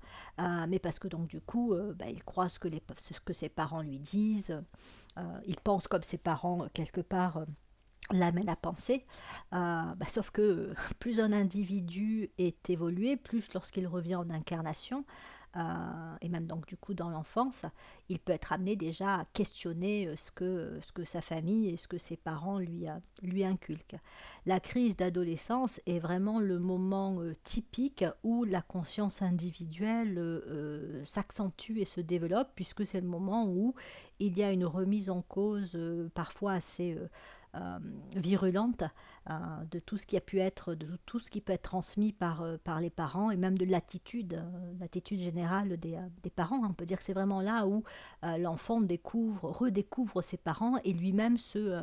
mais 0.67 0.79
parce 0.79 0.97
que 0.97 1.07
donc 1.07 1.27
du 1.27 1.39
coup, 1.39 1.75
ben, 1.95 2.07
il 2.07 2.23
croit 2.23 2.49
ce 2.49 2.57
que, 2.57 2.67
les, 2.67 2.81
ce 2.97 3.19
que 3.19 3.33
ses 3.33 3.49
parents 3.49 3.81
lui 3.81 3.99
disent, 3.99 4.59
il 5.45 5.55
pense 5.57 5.87
comme 5.87 6.01
ses 6.01 6.17
parents 6.17 6.67
quelque 6.73 7.01
part 7.01 7.45
l'amène 8.11 8.49
à 8.49 8.55
penser. 8.55 9.05
Euh, 9.53 9.95
bah, 9.95 10.07
sauf 10.07 10.31
que 10.31 10.73
plus 10.99 11.19
un 11.19 11.31
individu 11.31 12.29
est 12.37 12.69
évolué, 12.69 13.17
plus 13.17 13.53
lorsqu'il 13.53 13.87
revient 13.87 14.15
en 14.15 14.29
incarnation, 14.29 15.05
euh, 15.57 16.15
et 16.21 16.29
même 16.29 16.45
donc 16.45 16.67
du 16.67 16.77
coup 16.77 16.93
dans 16.93 17.09
l'enfance, 17.09 17.65
il 18.07 18.19
peut 18.19 18.33
être 18.33 18.53
amené 18.53 18.75
déjà 18.75 19.15
à 19.15 19.25
questionner 19.33 20.05
euh, 20.05 20.15
ce 20.15 20.31
que, 20.31 20.79
ce 20.83 20.91
que 20.91 21.03
sa 21.05 21.21
famille 21.21 21.69
et 21.69 21.77
ce 21.77 21.87
que 21.87 21.97
ses 21.97 22.17
parents 22.17 22.59
lui, 22.59 22.85
lui 23.23 23.43
inculquent. 23.43 23.97
La 24.45 24.59
crise 24.59 24.95
d'adolescence 24.95 25.81
est 25.87 25.97
vraiment 25.97 26.39
le 26.39 26.59
moment 26.59 27.19
typique 27.43 28.05
où 28.23 28.43
la 28.43 28.61
conscience 28.61 29.21
individuelle 29.21 31.03
s'accentue 31.05 31.77
et 31.77 31.85
se 31.85 32.01
développe, 32.01 32.49
puisque 32.55 32.85
c'est 32.85 33.01
le 33.01 33.07
moment 33.07 33.47
où 33.47 33.73
il 34.19 34.37
y 34.37 34.43
a 34.43 34.51
une 34.51 34.65
remise 34.65 35.09
en 35.09 35.21
cause 35.21 35.77
parfois 36.13 36.53
assez 36.53 36.93
euh, 36.93 37.07
virulente 38.15 38.83
euh, 39.29 39.33
de 39.71 39.79
tout 39.79 39.97
ce 39.97 40.05
qui 40.05 40.17
a 40.17 40.21
pu 40.21 40.39
être, 40.39 40.75
de 40.75 40.87
tout 41.05 41.19
ce 41.19 41.29
qui 41.29 41.41
peut 41.41 41.53
être 41.53 41.63
transmis 41.63 42.13
par, 42.13 42.41
euh, 42.41 42.57
par 42.63 42.79
les 42.79 42.89
parents 42.89 43.31
et 43.31 43.37
même 43.37 43.57
de 43.57 43.65
l'attitude, 43.65 44.43
l'attitude 44.79 45.19
générale 45.19 45.77
des, 45.77 45.97
des, 46.23 46.29
parents. 46.29 46.61
On 46.63 46.73
peut 46.73 46.85
dire 46.85 46.97
que 46.97 47.03
c'est 47.03 47.13
vraiment 47.13 47.41
là 47.41 47.67
où 47.67 47.83
l'enfant 48.37 48.81
découvre, 48.81 49.49
redécouvre 49.49 50.23
ses 50.23 50.37
parents 50.37 50.77
et 50.83 50.93
lui-même 50.93 51.37
se 51.37 51.81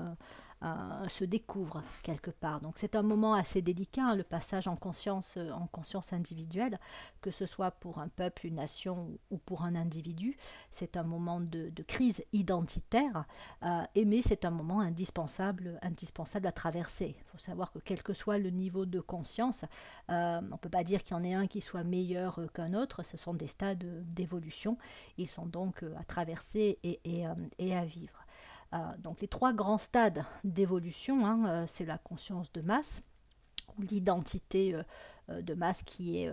euh, 0.63 1.07
se 1.09 1.25
découvre 1.25 1.83
quelque 2.03 2.31
part. 2.31 2.63
Donc 2.63 2.79
c'est 2.79 2.97
un 2.97 3.03
moment 3.03 3.35
assez 3.35 3.61
délicat, 3.61 4.05
hein, 4.05 4.17
le 4.17 4.23
passage 4.23 4.67
en 4.69 4.75
conscience, 4.75 5.35
euh, 5.37 5.51
en 5.51 5.67
conscience 5.67 6.15
individuelle, 6.15 6.81
que 7.21 7.31
ce 7.31 7.45
soit 7.45 7.73
pour 7.73 7.99
un 7.99 8.09
peuple, 8.09 8.47
une 8.47 8.55
nation 8.55 9.19
ou 9.31 9.37
pour 9.37 9.65
un 9.65 9.75
individu. 9.75 10.39
C'est 10.71 10.97
un 10.97 11.03
moment 11.03 11.41
de, 11.41 11.71
crise 11.87 12.25
identitaire, 12.33 13.27
euh, 13.65 13.83
mais 14.03 14.23
c'est 14.23 14.47
un 14.47 14.51
moment 14.51 14.81
indispensable, 14.81 15.79
indispensable 15.83 16.47
à 16.47 16.53
traverser. 16.53 17.17
Il 17.19 17.25
faut 17.25 17.39
savoir 17.39 17.71
que 17.71 17.79
quel 17.79 18.03
que 18.03 18.15
soit 18.15 18.39
le 18.39 18.49
niveau 18.49 18.87
de 18.87 19.01
conscience, 19.01 19.67
on 20.09 20.41
ne 20.41 20.57
peut 20.57 20.71
pas 20.71 20.85
dire 20.85 21.03
qu'il 21.03 21.19
y 21.19 21.21
en 21.21 21.25
ait 21.25 21.35
un 21.35 21.47
qui 21.49 21.61
soit 21.61 21.85
meilleur 21.85 22.41
qu'un 22.55 22.73
autre, 22.73 23.03
ce 23.03 23.19
sont 23.19 23.35
des 23.35 23.49
stades 23.49 23.85
d'évolution. 24.15 24.79
Ils 25.19 25.29
sont 25.29 25.47
donc 25.47 25.83
à 25.99 26.05
traverser 26.05 26.79
et 26.83 27.27
à 27.77 27.85
vivre. 27.85 28.26
Euh, 28.75 28.79
donc 28.99 29.21
les 29.21 29.29
trois 29.29 29.53
grands 29.53 29.79
stades 29.79 30.25
d'évolution, 30.45 31.25
hein, 31.25 31.47
euh, 31.47 31.65
c'est 31.69 31.85
la 31.85 31.99
conscience 31.99 32.53
de 32.53 32.61
masse, 32.61 33.03
l'identité 33.79 34.75
euh, 35.29 35.43
de 35.43 35.55
masse 35.55 35.83
qui 35.83 36.19
est 36.19 36.31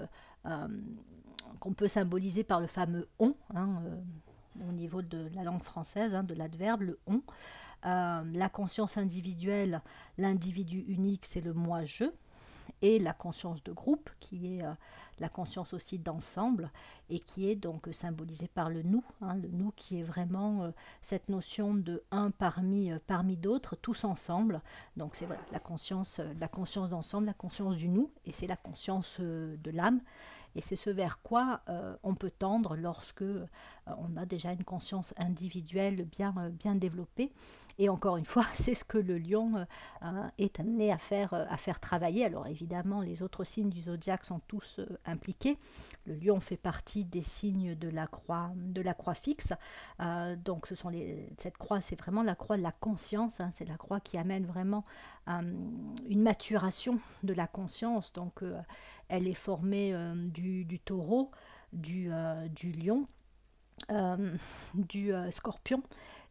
qu'on 1.59 1.73
peut 1.73 1.87
symboliser 1.87 2.43
par 2.43 2.59
le 2.59 2.67
fameux 2.67 3.07
on, 3.17 3.33
hein, 3.55 3.81
au 4.67 4.71
niveau 4.73 5.01
de 5.01 5.29
la 5.33 5.43
langue 5.43 5.63
française, 5.63 6.13
hein, 6.13 6.23
de 6.23 6.33
l'adverbe, 6.33 6.81
le 6.81 6.99
on. 7.07 7.21
la 7.83 8.49
conscience 8.51 8.97
individuelle, 8.97 9.81
l'individu 10.17 10.79
unique, 10.79 11.25
c'est 11.25 11.39
le 11.39 11.53
moi-je 11.53 12.05
et 12.81 12.99
la 12.99 13.13
conscience 13.13 13.63
de 13.63 13.71
groupe, 13.71 14.09
qui 14.19 14.57
est 14.57 14.63
euh, 14.63 14.71
la 15.19 15.29
conscience 15.29 15.73
aussi 15.73 15.99
d'ensemble, 15.99 16.71
et 17.09 17.19
qui 17.19 17.49
est 17.49 17.55
donc 17.55 17.87
symbolisée 17.91 18.47
par 18.47 18.69
le 18.69 18.83
nous, 18.83 19.03
hein, 19.21 19.35
le 19.35 19.49
nous 19.49 19.71
qui 19.75 19.99
est 19.99 20.03
vraiment 20.03 20.63
euh, 20.63 20.71
cette 21.01 21.29
notion 21.29 21.73
de 21.73 22.03
un 22.11 22.31
parmi, 22.31 22.91
euh, 22.91 22.99
parmi 23.05 23.37
d'autres, 23.37 23.75
tous 23.75 24.03
ensemble. 24.03 24.61
Donc 24.97 25.15
c'est 25.15 25.27
la 25.51 25.59
conscience, 25.59 26.19
la 26.39 26.47
conscience 26.47 26.89
d'ensemble, 26.89 27.27
la 27.27 27.33
conscience 27.33 27.75
du 27.75 27.89
nous, 27.89 28.11
et 28.25 28.31
c'est 28.31 28.47
la 28.47 28.57
conscience 28.57 29.19
de 29.19 29.71
l'âme. 29.71 30.01
Et 30.55 30.61
c'est 30.61 30.75
ce 30.75 30.89
vers 30.89 31.21
quoi 31.21 31.61
euh, 31.69 31.95
on 32.03 32.15
peut 32.15 32.31
tendre 32.31 32.75
lorsque 32.75 33.21
euh, 33.21 33.45
on 33.85 34.15
a 34.17 34.25
déjà 34.25 34.51
une 34.51 34.63
conscience 34.63 35.13
individuelle 35.17 36.05
bien, 36.05 36.33
euh, 36.37 36.49
bien 36.49 36.75
développée. 36.75 37.31
Et 37.79 37.89
encore 37.89 38.17
une 38.17 38.25
fois, 38.25 38.45
c'est 38.53 38.75
ce 38.75 38.83
que 38.83 38.97
le 38.99 39.17
lion 39.17 39.65
est 40.37 40.59
amené 40.59 40.91
à 40.91 40.97
faire, 40.97 41.33
à 41.33 41.57
faire 41.57 41.79
travailler. 41.79 42.25
Alors 42.25 42.45
évidemment, 42.45 43.01
les 43.01 43.23
autres 43.23 43.43
signes 43.43 43.69
du 43.69 43.81
zodiaque 43.81 44.25
sont 44.25 44.41
tous 44.47 44.79
impliqués. 45.05 45.57
Le 46.05 46.15
lion 46.15 46.39
fait 46.39 46.57
partie 46.57 47.03
des 47.03 47.23
signes 47.23 47.75
de 47.75 47.89
la 47.89 48.05
croix, 48.05 48.51
de 48.55 48.81
la 48.81 48.93
croix 48.93 49.15
fixe. 49.15 49.53
donc 50.43 50.67
ce 50.67 50.75
sont 50.75 50.91
cette 51.37 51.57
croix, 51.57 51.81
c'est 51.81 51.95
vraiment 51.95 52.21
la 52.21 52.35
croix 52.35 52.57
de 52.57 52.61
la 52.61 52.71
conscience. 52.71 53.39
Hein. 53.39 53.49
c'est 53.55 53.67
la 53.67 53.77
croix 53.77 53.99
qui 53.99 54.17
amène 54.17 54.45
vraiment 54.45 54.85
une 55.27 56.21
maturation 56.21 56.99
de 57.23 57.33
la 57.33 57.47
conscience. 57.47 58.13
Donc 58.13 58.43
elle 59.13 59.27
est 59.27 59.35
formée 59.35 59.93
euh, 59.93 60.15
du, 60.15 60.79
taureau, 60.79 61.29
du, 61.71 62.11
euh, 62.11 62.47
lion, 62.63 63.07
euh, 63.91 64.35
du 64.73 65.11
scorpion 65.29 65.83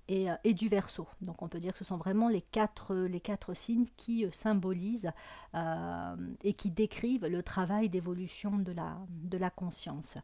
et, 0.09 0.27
du 0.53 0.69
verso. 0.69 1.07
Donc 1.21 1.43
on 1.43 1.49
peut 1.49 1.61
dire 1.61 1.73
que 1.73 1.79
ce 1.79 1.85
sont 1.85 1.97
vraiment 1.97 2.29
les 2.29 2.43
quatre, 2.43 3.09
signes 3.55 3.87
qui 3.97 4.27
symbolisent 4.33 5.13
et 5.55 6.55
qui 6.55 6.71
décrivent 6.71 7.27
le 7.27 7.43
travail 7.43 7.89
d'évolution 7.89 8.59
de 8.59 9.39
la 9.39 9.51
conscience. 9.51 10.19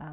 Euh, 0.00 0.04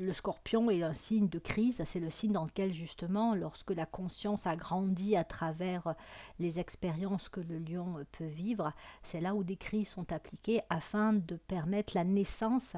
le 0.00 0.12
scorpion 0.12 0.68
est 0.68 0.82
un 0.82 0.94
signe 0.94 1.28
de 1.28 1.38
crise, 1.38 1.82
c'est 1.86 2.00
le 2.00 2.10
signe 2.10 2.32
dans 2.32 2.44
lequel 2.44 2.72
justement, 2.72 3.34
lorsque 3.34 3.70
la 3.70 3.86
conscience 3.86 4.48
a 4.48 4.56
grandi 4.56 5.14
à 5.16 5.22
travers 5.22 5.94
les 6.40 6.58
expériences 6.58 7.28
que 7.28 7.40
le 7.40 7.58
lion 7.58 8.04
peut 8.10 8.26
vivre, 8.26 8.72
c'est 9.02 9.20
là 9.20 9.34
où 9.34 9.44
des 9.44 9.56
crises 9.56 9.88
sont 9.88 10.12
appliquées 10.12 10.62
afin 10.70 11.12
de 11.12 11.36
permettre 11.36 11.92
la 11.94 12.02
naissance 12.04 12.74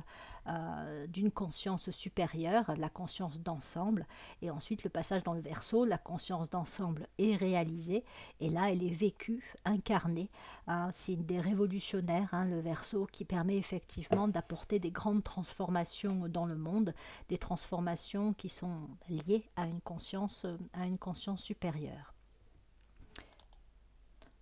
euh, 0.47 1.07
d'une 1.07 1.31
conscience 1.31 1.91
supérieure, 1.91 2.75
la 2.77 2.89
conscience 2.89 3.41
d'ensemble, 3.41 4.07
et 4.43 4.51
ensuite 4.51 4.85
le 4.85 4.91
passage 4.91 5.23
dans 5.23 5.33
le 5.33 5.41
verso, 5.41 5.85
la 5.85 5.99
conscience 5.99 6.51
d'ensemble 6.51 7.09
est 7.19 7.37
réalisée, 7.37 8.05
et 8.41 8.51
là 8.51 8.71
elle 8.71 8.83
est 8.83 8.95
vécue, 8.95 9.55
incarnée. 9.65 10.31
Hein, 10.67 10.91
c'est 10.93 11.15
une 11.15 11.25
des 11.25 11.41
révolutionnaires, 11.41 12.29
hein, 12.33 12.45
le 12.45 12.61
verso, 12.61 13.07
qui 13.11 13.25
permet 13.25 13.57
effectivement 13.57 14.29
d'apporter 14.29 14.79
des 14.79 14.91
grandes 14.91 15.25
transformations 15.25 16.29
dans 16.29 16.47
le 16.47 16.57
monde, 16.57 16.95
des 17.29 17.39
transformations 17.39 18.33
qui 18.35 18.49
sont 18.49 18.89
liées 19.09 19.45
à 19.57 19.67
une 19.67 19.81
conscience, 19.81 20.47
à 20.73 20.87
une 20.87 20.99
conscience 20.99 21.43
supérieure. 21.43 22.15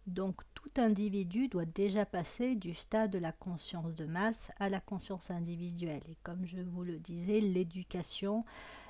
Donc 0.07 0.43
tout 0.63 0.81
individu 0.81 1.49
doit 1.49 1.65
déjà 1.65 2.07
passer 2.07 2.55
du 2.55 2.75
stade 2.75 3.11
de 3.11 3.19
la 3.19 3.33
conscience 3.33 3.95
de 3.95 4.05
masse 4.05 4.51
à 4.59 4.69
la 4.69 4.81
conscience 4.81 5.31
individuelle. 5.31 6.03
Et 6.09 6.17
comme 6.23 6.47
je 6.47 6.61
vous 6.61 6.85
le 6.85 6.99
disais, 6.99 7.41
l'éducation, 7.41 8.45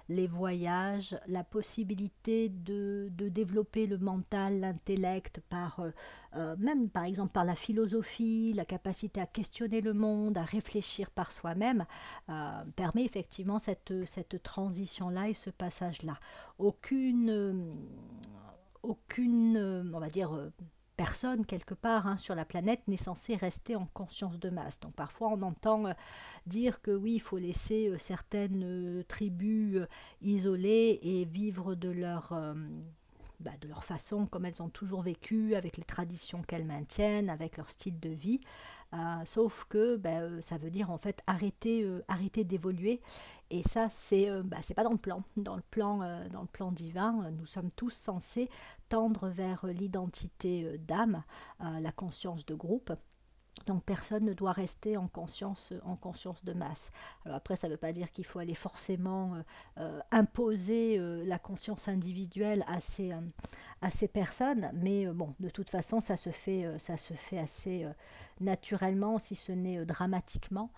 les 0.09 0.27
voyages, 0.27 1.17
la 1.27 1.45
possibilité 1.45 2.51
de, 2.51 3.09
développer 3.11 3.87
le 3.87 3.99
mental, 3.99 4.61
l'intellect, 4.61 5.41
par 5.49 5.81
euh, 5.81 5.91
euh, 6.37 6.57
même 6.59 6.91
par 6.91 7.05
exemple 7.05 7.33
par 7.33 7.45
la 7.45 7.55
philosophie, 7.55 8.53
la 8.55 8.65
capacité 8.65 9.21
à 9.21 9.27
questionner 9.27 9.81
le 9.81 9.95
monde, 9.95 10.37
à 10.37 10.43
réfléchir 10.43 11.11
par 11.11 11.33
soi-même, 11.33 11.87
euh, 12.29 12.65
permet 12.77 13.05
effectivement 13.05 13.59
cette, 13.59 13.93
transition-là 14.43 15.29
et 15.29 15.35
ce 15.35 15.51
passage-là. 15.51 16.19
Aucune, 16.59 17.75
aucune, 18.83 19.91
on 19.95 19.99
va 19.99 20.11
dire, 20.11 20.51
personne 21.03 21.45
quelque 21.45 21.75
part 21.75 22.07
hein, 22.07 22.17
sur 22.17 22.37
la 22.37 22.45
planète 22.45 22.87
n'est 22.87 22.97
censé 22.97 23.35
rester 23.35 23.75
en 23.75 23.87
conscience 23.87 24.39
de 24.39 24.51
masse. 24.51 24.79
Donc 24.79 24.95
parfois 24.95 25.31
on 25.31 25.43
entend 25.43 25.87
euh, 25.87 25.93
dire 26.47 26.81
que 26.81 26.93
oui, 26.93 27.15
il 27.15 27.21
faut 27.21 27.39
laisser 27.39 27.89
euh, 27.89 27.99
certaines 27.99 28.63
euh, 28.63 29.03
tribus 29.09 29.81
isolées 30.21 31.01
et 31.03 31.25
vivre 31.25 31.75
bah, 33.41 33.51
de 33.61 33.67
leur 33.67 33.83
façon 33.83 34.27
comme 34.27 34.45
elles 34.45 34.63
ont 34.63 34.69
toujours 34.69 35.03
vécu, 35.03 35.57
avec 35.57 35.77
les 35.77 35.83
traditions 35.83 36.43
qu'elles 36.43 36.67
maintiennent, 36.67 37.31
avec 37.31 37.57
leur 37.57 37.69
style 37.69 37.99
de 37.99 38.11
vie. 38.11 38.41
Sauf 39.25 39.65
que 39.69 39.97
bah, 39.97 40.41
ça 40.41 40.59
veut 40.59 40.71
dire 40.71 40.91
en 40.91 40.99
fait 40.99 41.23
arrêter, 41.27 41.89
arrêter 42.09 42.45
d'évoluer 42.45 43.01
et 43.53 43.63
ça, 43.63 43.91
c'est 43.91 44.31
euh, 44.31 44.43
bah, 44.43 44.57
pas 44.75 44.83
dans 44.83 44.93
le 44.93 44.97
plan. 44.97 45.23
Dans 45.37 45.57
le 45.57 45.63
plan, 45.71 46.01
euh, 46.01 46.27
dans 46.31 46.41
le 46.41 46.47
plan 46.47 46.73
divin, 46.73 47.31
nous 47.33 47.45
sommes 47.45 47.71
tous 47.71 47.91
censés 47.91 48.49
tendre 48.89 49.29
vers 49.29 49.67
l'identité 49.67 50.65
euh, 50.65 50.79
d'âme, 50.79 51.23
la 51.61 51.93
conscience 51.93 52.47
de 52.47 52.55
groupe. 52.55 52.93
Donc 53.67 53.85
personne 53.85 54.25
ne 54.25 54.33
doit 54.33 54.53
rester 54.53 54.97
en 54.97 55.09
conscience, 55.09 55.73
en 55.85 55.97
conscience 55.97 56.45
de 56.45 56.53
masse. 56.53 56.91
Alors 57.25 57.37
après, 57.37 57.57
ça 57.57 57.69
ne 57.69 57.73
veut 57.73 57.79
pas 57.79 57.93
dire 57.93 58.11
qu'il 58.11 58.25
faut 58.25 58.39
aller 58.39 58.55
forcément 58.55 59.35
euh, 59.35 59.43
euh, 59.79 60.01
imposer 60.11 60.99
euh, 60.99 61.25
la 61.25 61.39
conscience 61.39 61.89
individuelle 61.89 62.65
à 62.67 62.81
ces, 62.81 63.13
à 63.81 63.91
ces 63.91 64.09
personnes, 64.09 64.71
mais 64.75 65.07
bon, 65.07 65.35
de 65.41 65.51
toute 65.51 65.71
façon, 65.71 66.01
ça 66.01 66.17
se 66.17 66.31
fait, 66.31 66.79
ça 66.79 66.97
se 66.97 67.15
fait 67.15 67.39
assez 67.39 67.87
naturellement, 68.41 69.19
si 69.19 69.35
ce 69.35 69.53
n'est 69.53 69.85
dramatiquement, 69.85 70.71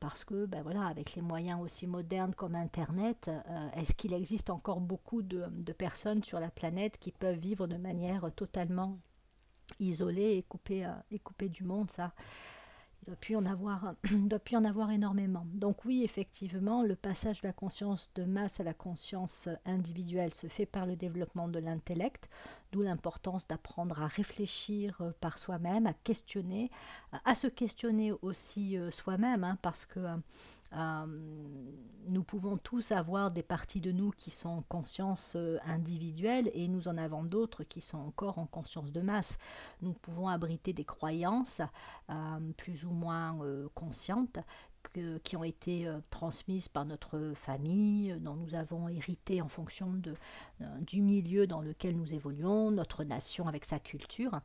parce 0.00 0.24
que, 0.24 0.46
ben 0.46 0.62
voilà, 0.62 0.86
avec 0.86 1.14
les 1.14 1.22
moyens 1.22 1.60
aussi 1.60 1.86
modernes 1.86 2.34
comme 2.34 2.56
Internet, 2.56 3.30
est-ce 3.76 3.94
qu'il 3.94 4.12
existe 4.12 4.50
encore 4.50 4.80
beaucoup 4.80 5.22
de, 5.22 5.44
de 5.50 5.72
personnes 5.72 6.22
sur 6.22 6.40
la 6.40 6.50
planète 6.50 6.98
qui 6.98 7.12
peuvent 7.12 7.38
vivre 7.38 7.66
de 7.66 7.76
manière 7.76 8.28
totalement 8.34 8.98
isolé 9.80 10.36
et 10.36 10.42
coupé, 10.42 10.84
euh, 10.84 10.92
et 11.10 11.18
coupé 11.18 11.48
du 11.48 11.64
monde, 11.64 11.90
ça, 11.90 12.12
il 13.02 13.06
doit 13.06 13.16
plus 13.16 13.36
en 13.36 13.44
avoir, 13.44 13.94
doit 14.12 14.38
plus 14.38 14.56
en 14.56 14.64
avoir 14.64 14.90
énormément. 14.90 15.46
Donc 15.52 15.84
oui, 15.84 16.02
effectivement, 16.04 16.82
le 16.82 16.96
passage 16.96 17.40
de 17.42 17.48
la 17.48 17.52
conscience 17.52 18.10
de 18.14 18.24
masse 18.24 18.60
à 18.60 18.64
la 18.64 18.74
conscience 18.74 19.48
individuelle 19.66 20.32
se 20.32 20.46
fait 20.46 20.66
par 20.66 20.86
le 20.86 20.96
développement 20.96 21.48
de 21.48 21.58
l'intellect, 21.58 22.28
d'où 22.72 22.82
l'importance 22.82 23.46
d'apprendre 23.46 24.00
à 24.00 24.06
réfléchir 24.06 24.96
euh, 25.00 25.10
par 25.20 25.38
soi-même, 25.38 25.86
à 25.86 25.92
questionner, 25.92 26.70
à 27.24 27.34
se 27.34 27.46
questionner 27.46 28.12
aussi 28.22 28.78
euh, 28.78 28.90
soi-même, 28.90 29.44
hein, 29.44 29.58
parce 29.60 29.84
que 29.84 30.00
euh, 30.74 31.06
nous 32.08 32.22
pouvons 32.22 32.56
tous 32.56 32.92
avoir 32.92 33.30
des 33.30 33.42
parties 33.42 33.80
de 33.80 33.92
nous 33.92 34.10
qui 34.10 34.30
sont 34.30 34.48
en 34.48 34.62
conscience 34.62 35.34
euh, 35.36 35.58
individuelle 35.64 36.50
et 36.52 36.68
nous 36.68 36.88
en 36.88 36.98
avons 36.98 37.22
d'autres 37.24 37.64
qui 37.64 37.80
sont 37.80 37.98
encore 37.98 38.38
en 38.38 38.46
conscience 38.46 38.92
de 38.92 39.00
masse. 39.00 39.38
Nous 39.80 39.92
pouvons 39.92 40.28
abriter 40.28 40.72
des 40.72 40.84
croyances 40.84 41.60
euh, 42.10 42.52
plus 42.56 42.84
ou 42.84 42.90
moins 42.90 43.38
conscientes 43.74 44.38
qui 45.22 45.36
ont 45.36 45.44
été 45.44 45.88
transmises 46.10 46.68
par 46.68 46.84
notre 46.84 47.32
famille, 47.34 48.16
dont 48.20 48.34
nous 48.34 48.54
avons 48.54 48.88
hérité 48.88 49.42
en 49.42 49.48
fonction 49.48 49.92
de, 49.92 50.14
du 50.80 51.00
milieu 51.00 51.46
dans 51.46 51.60
lequel 51.60 51.96
nous 51.96 52.14
évoluons, 52.14 52.70
notre 52.70 53.04
nation 53.04 53.48
avec 53.48 53.64
sa 53.64 53.78
culture. 53.78 54.40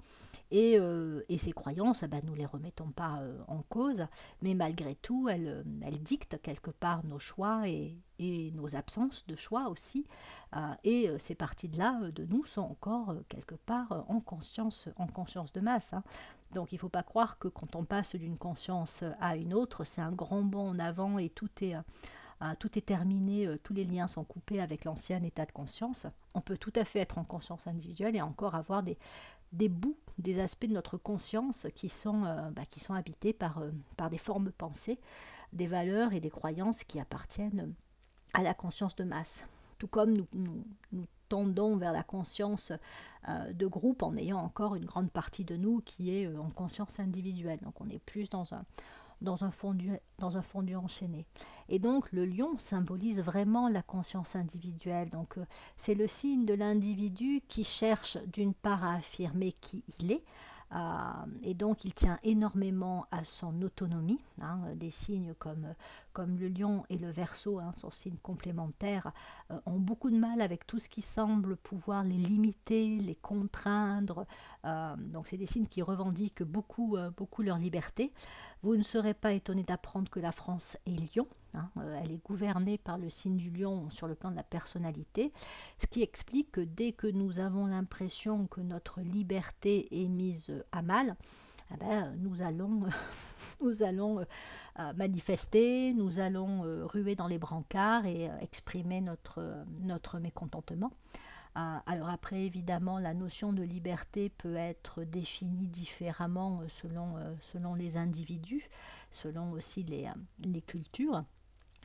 Euh, 0.52 1.22
et, 1.30 1.38
ces 1.38 1.52
croyances, 1.52 2.04
ben, 2.04 2.22
nous 2.26 2.34
ne 2.34 2.38
les 2.38 2.46
remettons 2.46 2.90
pas 2.90 3.20
euh, 3.22 3.38
en 3.48 3.62
cause, 3.64 4.06
mais 4.42 4.56
malgré 4.56 4.96
tout, 4.96 5.30
elles, 5.30 5.48
euh, 5.48 5.64
elles 5.84 6.02
dictent 6.02 6.42
quelque 6.42 6.72
part 6.72 7.06
nos 7.06 7.20
choix 7.20 7.68
et, 7.68 7.96
nos 8.54 8.76
absences 8.76 9.26
de 9.28 9.36
choix 9.38 9.70
aussi. 9.70 10.06
et 10.84 11.10
ces 11.20 11.36
parties-là 11.36 12.12
de 12.12 12.26
nous 12.26 12.44
sont 12.44 12.64
encore 12.64 13.16
quelque 13.30 13.56
part 13.56 14.04
en 14.10 14.20
conscience, 14.20 14.90
en 14.98 15.08
conscience 15.08 15.54
de 15.54 15.62
masse. 15.62 15.94
Hein. 15.94 16.04
Donc 16.54 16.72
il 16.72 16.76
ne 16.76 16.80
faut 16.80 16.90
pas 16.90 17.04
croire 17.04 17.38
que 17.38 17.48
quand 17.48 17.76
on 17.76 17.86
passe 17.86 18.16
d'une 18.16 18.38
conscience 18.38 19.04
à 19.20 19.36
une 19.36 19.54
autre, 19.54 19.84
c'est 19.84 20.02
un 20.02 20.12
grand 20.12 20.42
bond 20.42 20.70
en 20.70 20.80
avant 20.80 21.18
et 21.20 21.30
tout 21.30 21.50
est... 21.62 21.76
tout 22.60 22.78
est 22.78 22.86
terminé, 22.86 23.48
tous 23.64 23.74
les 23.74 23.86
liens 23.86 24.08
sont 24.08 24.24
coupés 24.24 24.62
avec 24.62 24.86
l'ancien 24.86 25.22
état 25.24 25.46
de 25.46 25.52
conscience. 25.52 26.08
On 26.34 26.42
peut 26.42 26.58
tout 26.58 26.74
à 26.76 26.86
fait 26.86 27.00
être 27.00 27.18
en 27.18 27.24
conscience 27.24 27.68
individuelle 27.68 28.16
et 28.16 28.22
encore 28.22 28.56
avoir 28.56 28.84
des, 28.84 28.98
bouts, 29.70 29.98
des 30.18 30.40
aspects 30.40 30.68
de 30.68 30.74
notre 30.74 30.98
conscience 30.98 31.68
qui 31.76 31.90
sont, 31.90 32.26
euh, 32.26 32.50
bah, 32.52 32.66
qui 32.70 32.80
sont 32.80 32.94
habités 32.94 33.34
par, 33.34 33.60
euh, 33.60 33.72
par 33.98 34.10
des 34.10 34.18
formes 34.18 34.52
pensées, 34.52 35.00
des 35.54 35.68
valeurs 35.68 36.14
et 36.14 36.20
des 36.20 36.30
croyances 36.30 36.84
qui 36.84 37.00
appartiennent 37.00 37.74
à 38.34 38.44
la 38.44 38.54
conscience 38.54 38.96
de 38.96 39.04
masse. 39.04 39.46
Tout 39.80 39.88
comme 39.88 40.14
nous, 40.14 41.06
tendons 41.30 41.78
vers 41.78 41.94
la 41.94 42.04
conscience 42.04 42.74
euh, 43.28 43.54
de 43.54 43.68
groupe 43.68 44.04
en 44.04 44.16
ayant 44.18 44.40
encore 44.40 44.76
une 44.76 44.86
grande 44.86 45.12
partie 45.12 45.46
de 45.46 45.56
nous 45.56 45.82
qui 45.82 46.16
est 46.16 46.28
en 46.38 46.50
conscience 46.50 47.00
individuelle. 47.00 47.60
Donc 47.62 47.80
on 47.80 47.90
est 47.90 48.00
plus 48.00 48.30
dans 48.30 48.54
un, 48.54 49.52
fondu, 49.52 49.92
dans 50.18 50.36
enchaîné. 50.76 51.26
Et 51.70 51.80
donc 51.80 52.12
le 52.12 52.26
lion 52.26 52.58
symbolise 52.58 53.22
vraiment 53.22 53.70
la 53.70 53.82
conscience 53.82 54.36
individuelle. 54.36 55.10
Donc 55.10 55.38
euh, 55.38 55.46
c'est 55.78 55.96
le 55.96 56.08
signe 56.08 56.46
de 56.46 56.54
l'individu 56.54 57.42
qui 57.48 57.64
cherche 57.64 58.18
d'une 58.28 58.54
part 58.54 58.84
à 58.84 58.96
affirmer 58.96 59.52
qui 59.52 59.84
il 60.00 60.12
est, 60.12 60.16
euh, 60.16 60.59
et 61.44 61.54
donc 61.54 61.84
il 61.84 61.94
tient 61.94 62.20
énormément 62.24 63.06
à 63.12 63.24
son 63.24 63.62
autonomie. 63.62 64.20
Hein, 64.42 64.60
des 64.76 64.92
signes 64.92 65.34
comme, 65.38 65.74
comme 66.14 66.38
le 66.38 66.48
lion 66.48 66.86
et 66.90 66.98
le 66.98 67.12
verso, 67.12 67.60
hein, 67.60 67.74
son 67.76 67.92
signe 67.92 68.18
complémentaire, 68.22 69.12
euh, 69.52 69.60
ont 69.66 69.80
beaucoup 69.80 70.10
de 70.10 70.18
mal 70.18 70.42
avec 70.42 70.66
tout 70.66 70.80
ce 70.80 70.88
qui 70.88 71.02
semble 71.02 71.58
pouvoir 71.58 72.04
les 72.04 72.18
limiter, 72.18 72.98
les 73.00 73.16
contraindre. 73.16 74.26
donc 74.98 75.28
c'est 75.28 75.38
des 75.38 75.46
signes 75.46 75.68
qui 75.68 75.82
revendiquent 75.82 76.44
beaucoup, 76.44 76.98
beaucoup 77.18 77.42
leur 77.42 77.58
liberté. 77.58 78.14
Vous 78.62 78.76
ne 78.76 78.84
serez 78.84 79.14
pas 79.14 79.34
étonné 79.34 79.64
d'apprendre 79.64 80.10
que 80.10 80.20
la 80.20 80.32
France 80.32 80.78
est 80.86 81.16
lion. 81.16 81.28
Hein, 81.56 81.70
euh, 81.78 82.00
elle 82.04 82.12
est 82.12 82.24
gouvernée 82.24 82.78
par 82.78 82.98
le 82.98 83.10
signe 83.10 83.38
du 83.38 83.50
lion 83.50 83.90
sur 83.90 84.08
le 84.08 84.16
plan 84.16 84.30
de 84.30 84.36
la 84.36 84.44
personnalité, 84.44 85.34
ce 85.80 85.88
qui 85.88 86.04
explique 86.04 86.52
que 86.52 86.62
dès 86.62 86.92
que 86.92 87.08
nous 87.08 87.40
avons 87.40 87.66
l'impression 87.66 88.46
que 88.48 88.62
notre 88.62 89.02
liberté 89.02 89.88
est 89.92 90.08
mise 90.08 90.54
à 90.72 90.82
mal, 90.82 91.16
eh 91.74 91.78
ben, 91.78 92.16
nous 92.20 92.42
allons, 92.44 92.82
nous 93.62 93.82
allons 93.82 94.20
euh, 94.20 94.94
manifester, 94.94 95.94
nous 95.94 96.20
allons 96.20 96.66
euh, 96.66 96.86
ruer 96.86 97.16
dans 97.16 97.28
les 97.28 97.40
brancards 97.40 98.06
et 98.06 98.30
exprimer 98.42 99.02
notre, 99.02 100.20
mécontentement. 100.20 100.92
alors 101.56 102.10
après, 102.10 102.44
évidemment, 102.46 103.00
la 103.00 103.16
notion 103.16 103.54
de 103.54 103.64
liberté 103.64 104.30
peut 104.30 104.56
être 104.56 105.04
définie 105.04 105.68
différemment 105.68 106.62
selon, 106.68 107.16
selon 107.42 107.74
les 107.74 107.98
individus, 107.98 108.70
selon 109.10 109.52
aussi 109.52 109.84
les 109.84 110.62
cultures. 110.62 111.24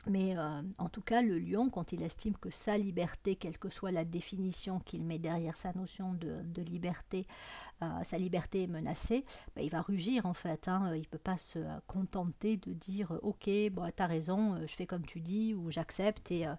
Mais 0.07 0.37
euh, 0.37 0.61
en 0.77 0.89
tout 0.89 1.01
cas, 1.01 1.21
le 1.21 1.39
lion, 1.39 1.69
quand 1.69 1.91
il 1.91 2.03
estime 2.03 2.35
que 2.37 2.49
sa 2.49 2.77
liberté, 2.77 3.35
quelle 3.35 3.57
que 3.57 3.69
soit 3.69 3.91
la 3.91 4.05
définition 4.05 4.79
qu'il 4.79 5.03
met 5.03 5.19
derrière 5.19 5.55
sa 5.55 5.73
notion 5.73 6.13
de, 6.13 6.61
liberté, 6.61 7.27
euh, 7.81 8.03
sa 8.03 8.17
liberté 8.17 8.63
est 8.63 8.67
menacée, 8.67 9.25
bah, 9.55 9.61
il 9.61 9.69
va 9.69 9.81
rugir 9.81 10.25
en 10.25 10.33
fait. 10.33 10.67
Hein. 10.67 10.91
il 10.95 11.01
ne 11.01 11.05
peut 11.05 11.17
pas 11.17 11.37
se 11.37 11.59
contenter 11.87 12.57
de 12.57 12.73
dire 12.73 13.17
Ok, 13.23 13.49
bon, 13.71 13.91
tu 13.95 14.03
as 14.03 14.07
raison, 14.07 14.59
je 14.61 14.73
fais 14.73 14.85
comme 14.85 15.05
tu 15.05 15.21
dis, 15.21 15.53
ou 15.53 15.71
j'accepte 15.71 16.31
et, 16.31 16.47
euh, 16.47 16.55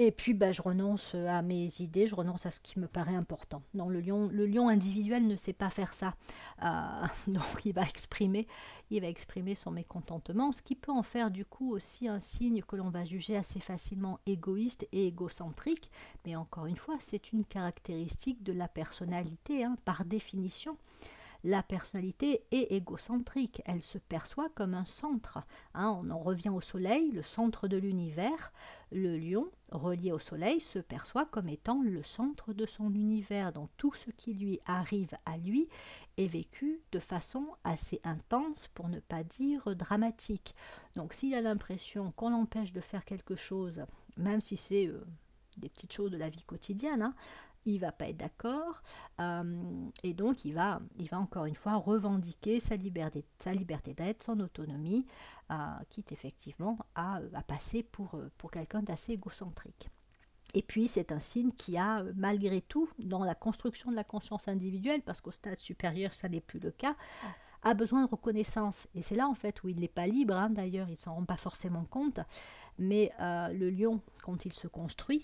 et 0.00 0.12
puis, 0.12 0.32
bah, 0.32 0.52
je 0.52 0.62
renonce 0.62 1.16
à 1.16 1.42
mes 1.42 1.68
idées, 1.80 2.06
je 2.06 2.14
renonce 2.14 2.46
à 2.46 2.52
ce 2.52 2.60
qui 2.60 2.78
me 2.78 2.86
paraît 2.86 3.16
important. 3.16 3.64
Non, 3.74 3.88
le 3.88 4.00
lion, 4.00 4.28
le 4.28 4.46
lion 4.46 4.68
individuel 4.68 5.26
ne 5.26 5.34
sait 5.34 5.52
pas 5.52 5.70
faire 5.70 5.92
ça. 5.92 6.14
Euh, 6.62 7.06
donc, 7.26 7.64
il 7.64 7.72
va 7.72 7.82
exprimer, 7.82 8.46
il 8.92 9.00
va 9.00 9.08
exprimer 9.08 9.56
son 9.56 9.72
mécontentement, 9.72 10.52
ce 10.52 10.62
qui 10.62 10.76
peut 10.76 10.92
en 10.92 11.02
faire 11.02 11.32
du 11.32 11.44
coup 11.44 11.72
aussi 11.72 12.06
un 12.06 12.20
signe 12.20 12.62
que 12.62 12.76
l'on 12.76 12.90
va 12.90 13.02
juger 13.02 13.36
assez 13.36 13.58
facilement 13.58 14.20
égoïste 14.24 14.86
et 14.92 15.08
égocentrique. 15.08 15.90
Mais 16.24 16.36
encore 16.36 16.66
une 16.66 16.76
fois, 16.76 16.94
c'est 17.00 17.32
une 17.32 17.44
caractéristique 17.44 18.44
de 18.44 18.52
la 18.52 18.68
personnalité, 18.68 19.64
hein, 19.64 19.76
par 19.84 20.04
définition. 20.04 20.76
La 21.44 21.62
personnalité 21.62 22.42
est 22.50 22.72
égocentrique, 22.72 23.62
elle 23.64 23.82
se 23.82 23.98
perçoit 23.98 24.48
comme 24.50 24.74
un 24.74 24.84
centre. 24.84 25.38
Hein. 25.74 25.96
on 26.02 26.10
en 26.10 26.18
revient 26.18 26.48
au 26.48 26.60
Soleil, 26.60 27.12
le 27.12 27.22
centre 27.22 27.68
de 27.68 27.76
l'univers. 27.76 28.52
Le 28.90 29.16
lion, 29.16 29.48
relié 29.70 30.10
au 30.10 30.18
Soleil, 30.18 30.60
se 30.60 30.78
perçoit 30.80 31.26
comme 31.26 31.48
étant 31.48 31.80
le 31.82 32.02
centre 32.02 32.52
de 32.52 32.66
son 32.66 32.92
univers. 32.92 33.52
Donc 33.52 33.70
tout 33.76 33.94
ce 33.94 34.10
qui 34.10 34.34
lui 34.34 34.58
arrive 34.66 35.14
à 35.26 35.36
lui 35.36 35.68
est 36.16 36.26
vécu 36.26 36.80
de 36.90 36.98
façon 36.98 37.46
assez 37.62 38.00
intense, 38.02 38.68
pour 38.74 38.88
ne 38.88 38.98
pas 38.98 39.22
dire 39.22 39.76
dramatique. 39.76 40.56
Donc 40.96 41.12
s'il 41.12 41.34
a 41.34 41.40
l'impression 41.40 42.10
qu'on 42.12 42.30
l'empêche 42.30 42.72
de 42.72 42.80
faire 42.80 43.04
quelque 43.04 43.36
chose, 43.36 43.84
même 44.16 44.40
si 44.40 44.56
c'est... 44.56 44.86
Euh, 44.86 45.06
des 45.58 45.68
petites 45.68 45.92
choses 45.92 46.10
de 46.10 46.16
la 46.16 46.28
vie 46.28 46.44
quotidienne, 46.44 47.02
hein, 47.02 47.14
il 47.74 47.80
va 47.80 47.92
pas 47.92 48.08
être 48.08 48.16
d'accord 48.16 48.82
euh, 49.20 49.88
et 50.02 50.14
donc 50.14 50.44
il 50.44 50.54
va, 50.54 50.80
il 50.98 51.08
va 51.08 51.18
encore 51.18 51.44
une 51.44 51.54
fois 51.54 51.74
revendiquer 51.76 52.60
sa 52.60 52.76
liberté, 52.76 53.24
sa 53.38 53.52
liberté 53.52 53.94
d'être, 53.94 54.22
son 54.22 54.40
autonomie, 54.40 55.06
euh, 55.50 55.54
quitte 55.90 56.12
effectivement 56.12 56.78
à, 56.94 57.20
à 57.34 57.42
passer 57.42 57.82
pour, 57.82 58.14
euh, 58.14 58.30
pour 58.38 58.50
quelqu'un 58.50 58.82
d'assez 58.82 59.12
égocentrique. 59.12 59.88
Et 60.54 60.62
puis 60.62 60.88
c'est 60.88 61.12
un 61.12 61.20
signe 61.20 61.52
qui 61.52 61.76
a 61.76 62.02
malgré 62.16 62.60
tout 62.62 62.88
dans 62.98 63.24
la 63.24 63.34
construction 63.34 63.90
de 63.90 63.96
la 63.96 64.04
conscience 64.04 64.48
individuelle, 64.48 65.02
parce 65.02 65.20
qu'au 65.20 65.32
stade 65.32 65.60
supérieur 65.60 66.14
ça 66.14 66.28
n'est 66.28 66.40
plus 66.40 66.60
le 66.60 66.70
cas, 66.70 66.96
a 67.64 67.74
besoin 67.74 68.04
de 68.04 68.10
reconnaissance. 68.10 68.86
Et 68.94 69.02
c'est 69.02 69.16
là 69.16 69.28
en 69.28 69.34
fait 69.34 69.62
où 69.62 69.68
il 69.68 69.80
n'est 69.80 69.88
pas 69.88 70.06
libre, 70.06 70.34
hein, 70.34 70.48
d'ailleurs 70.48 70.88
il 70.88 70.92
ne 70.92 70.98
s'en 70.98 71.14
rend 71.14 71.24
pas 71.24 71.36
forcément 71.36 71.84
compte, 71.84 72.20
mais 72.78 73.12
le 73.18 73.68
lion 73.68 74.00
quand 74.22 74.46
il 74.46 74.54
se 74.54 74.68
construit 74.68 75.22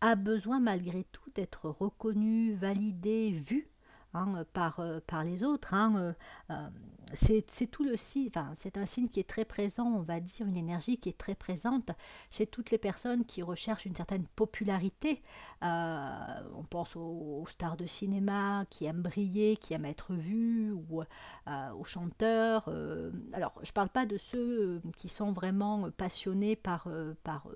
a 0.00 0.14
besoin 0.14 0.60
malgré 0.60 1.04
tout 1.12 1.30
d'être 1.34 1.68
reconnu, 1.68 2.54
validé, 2.54 3.30
vu 3.30 3.68
hein, 4.14 4.44
par, 4.52 4.80
euh, 4.80 5.00
par 5.06 5.24
les 5.24 5.44
autres. 5.44 5.74
Hein, 5.74 5.94
euh, 5.96 6.12
euh, 6.50 6.68
c'est 7.14 7.66
tout 7.70 7.84
le 7.84 7.96
signe, 7.96 8.28
enfin, 8.28 8.50
c'est 8.54 8.76
un 8.76 8.86
signe 8.86 9.08
qui 9.08 9.20
est 9.20 9.28
très 9.28 9.44
présent, 9.44 9.86
on 9.86 10.02
va 10.02 10.20
dire, 10.20 10.46
une 10.46 10.56
énergie 10.56 10.98
qui 10.98 11.08
est 11.08 11.18
très 11.18 11.34
présente 11.34 11.90
chez 12.30 12.46
toutes 12.46 12.70
les 12.70 12.78
personnes 12.78 13.24
qui 13.24 13.42
recherchent 13.42 13.86
une 13.86 13.96
certaine 13.96 14.24
popularité. 14.36 15.22
Euh, 15.62 16.42
on 16.56 16.62
pense 16.62 16.96
aux, 16.96 17.44
stars 17.48 17.76
de 17.76 17.86
cinéma 17.86 18.64
qui 18.70 18.84
aiment 18.84 19.02
briller, 19.02 19.56
qui 19.56 19.74
aiment 19.74 19.84
être 19.86 20.14
vus, 20.14 20.72
ou 20.72 21.02
euh, 21.02 21.72
aux 21.72 21.84
chanteurs. 21.84 22.64
Euh, 22.68 23.10
alors, 23.32 23.52
je 23.62 23.70
ne 23.70 23.74
parle 23.74 23.88
pas 23.88 24.06
de 24.06 24.16
ceux 24.16 24.80
qui 24.96 25.08
sont 25.08 25.32
vraiment 25.32 25.90
passionnés 25.90 26.56
par, 26.56 26.88
par 27.24 27.48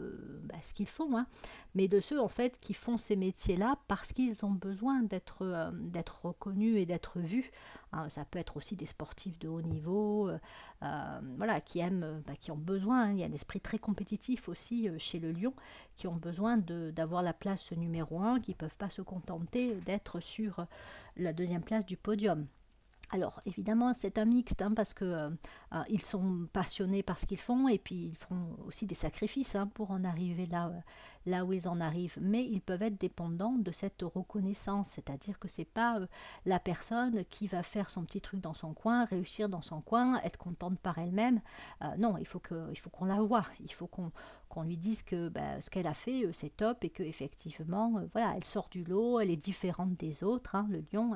bah, 0.43 0.57
ce 0.62 0.75
qu'ils 0.75 0.88
font, 0.88 1.17
hein, 1.17 1.27
mais 1.75 1.88
de 1.88 2.01
ceux 2.01 2.21
en 2.21 2.29
fait 2.29 2.59
qui 2.61 2.75
font 2.75 2.97
ces 2.97 3.17
métiers-là 3.17 3.77
parce 3.88 4.12
qu'ils 4.12 4.45
ont 4.45 4.51
besoin 4.51 5.03
d'être 5.03 5.73
d'être 5.73 6.25
reconnus 6.25 6.77
et 6.79 6.87
d'être 6.87 7.19
vus. 7.19 7.51
Hein, 7.94 8.09
ça 8.09 8.24
peut 8.24 8.38
être 8.38 8.57
aussi 8.57 8.74
des 8.74 8.87
sportifs 8.87 9.38
de 9.38 9.48
haut 9.48 9.62
niveau, 9.62 10.28
euh, 10.28 10.38
euh, 10.83 11.20
voilà, 11.37 11.61
qui 11.61 11.78
aiment, 11.78 12.22
bah, 12.26 12.35
qui 12.38 12.50
ont 12.50 12.57
besoin. 12.57 13.04
Hein, 13.04 13.12
il 13.12 13.18
y 13.18 13.22
a 13.22 13.26
un 13.26 13.33
esprit 13.33 13.61
très 13.61 13.78
compétitif 13.78 14.48
aussi 14.48 14.88
euh, 14.88 14.98
chez 14.98 15.20
le 15.20 15.30
lion, 15.30 15.54
qui 15.96 16.09
ont 16.09 16.16
besoin 16.16 16.57
d'avoir 16.57 17.22
la 17.22 17.33
place 17.33 17.70
numéro 17.72 18.20
un, 18.20 18.40
qui 18.40 18.50
ne 18.50 18.57
peuvent 18.57 18.76
pas 18.76 18.90
se 18.90 19.02
contenter 19.02 19.74
d'être 19.87 20.18
sur 20.18 20.66
la 21.16 21.33
deuxième 21.33 21.62
place 21.62 21.87
du 21.87 21.96
podium. 21.96 22.46
Alors 23.11 23.40
évidemment 23.44 23.92
c'est 23.94 24.18
un 24.18 24.24
mixte 24.24 24.62
hein, 24.62 24.72
parce 24.74 24.94
que 24.94 25.30
ils 25.88 26.00
sont 26.00 26.48
passionnés 26.52 27.02
par 27.02 27.18
ce 27.18 27.26
qu'ils 27.26 27.38
font 27.38 27.68
et 27.68 27.78
puis 27.78 28.07
ils 28.07 28.16
font 28.16 28.57
aussi 28.66 28.87
des 28.87 28.94
sacrifices 28.94 29.57
pour 29.74 29.90
en 29.90 30.04
arriver 30.04 30.46
là 30.46 30.72
là 31.26 31.44
où 31.44 31.52
ils 31.52 31.68
en 31.68 31.80
arrivent, 31.80 32.18
mais 32.20 32.44
ils 32.44 32.60
peuvent 32.60 32.82
être 32.82 33.00
dépendants 33.00 33.56
de 33.58 33.70
cette 33.70 34.02
reconnaissance, 34.02 34.88
c'est-à-dire 34.88 35.38
que 35.38 35.48
c'est 35.48 35.64
pas 35.64 35.98
euh, 35.98 36.06
la 36.44 36.58
personne 36.58 37.24
qui 37.26 37.46
va 37.46 37.62
faire 37.62 37.90
son 37.90 38.04
petit 38.04 38.20
truc 38.20 38.40
dans 38.40 38.52
son 38.52 38.74
coin, 38.74 39.04
réussir 39.04 39.48
dans 39.48 39.62
son 39.62 39.80
coin, 39.80 40.20
être 40.22 40.37
contente 40.37 40.78
par 40.78 40.98
elle-même. 40.98 41.40
Euh, 41.82 41.96
non, 41.98 42.16
il 42.18 42.26
faut 42.26 42.40
qu'on 42.40 43.04
la 43.04 43.20
voie, 43.20 43.46
il 43.60 43.72
faut 43.72 43.87
qu'on 43.87 44.12
qu'on 44.50 44.62
lui 44.62 44.76
dise 44.76 45.02
que 45.02 45.28
bah, 45.30 45.60
ce 45.60 45.68
qu'elle 45.68 45.87
a 45.87 45.94
fait, 45.94 46.26
euh, 46.26 46.32
c'est 46.32 46.56
top 46.56 46.84
et 46.84 46.90
que 46.90 47.02
effectivement, 47.02 48.04
voilà, 48.12 48.34
elle 48.37 48.44
sort 48.44 48.68
du 48.70 48.84
lot, 48.84 49.18
elle 49.18 49.30
est 49.30 49.37
différente 49.37 49.96
des 49.96 50.22
autres. 50.22 50.54
Hein. 50.54 50.68
Le 50.70 50.84
lion, 50.92 51.14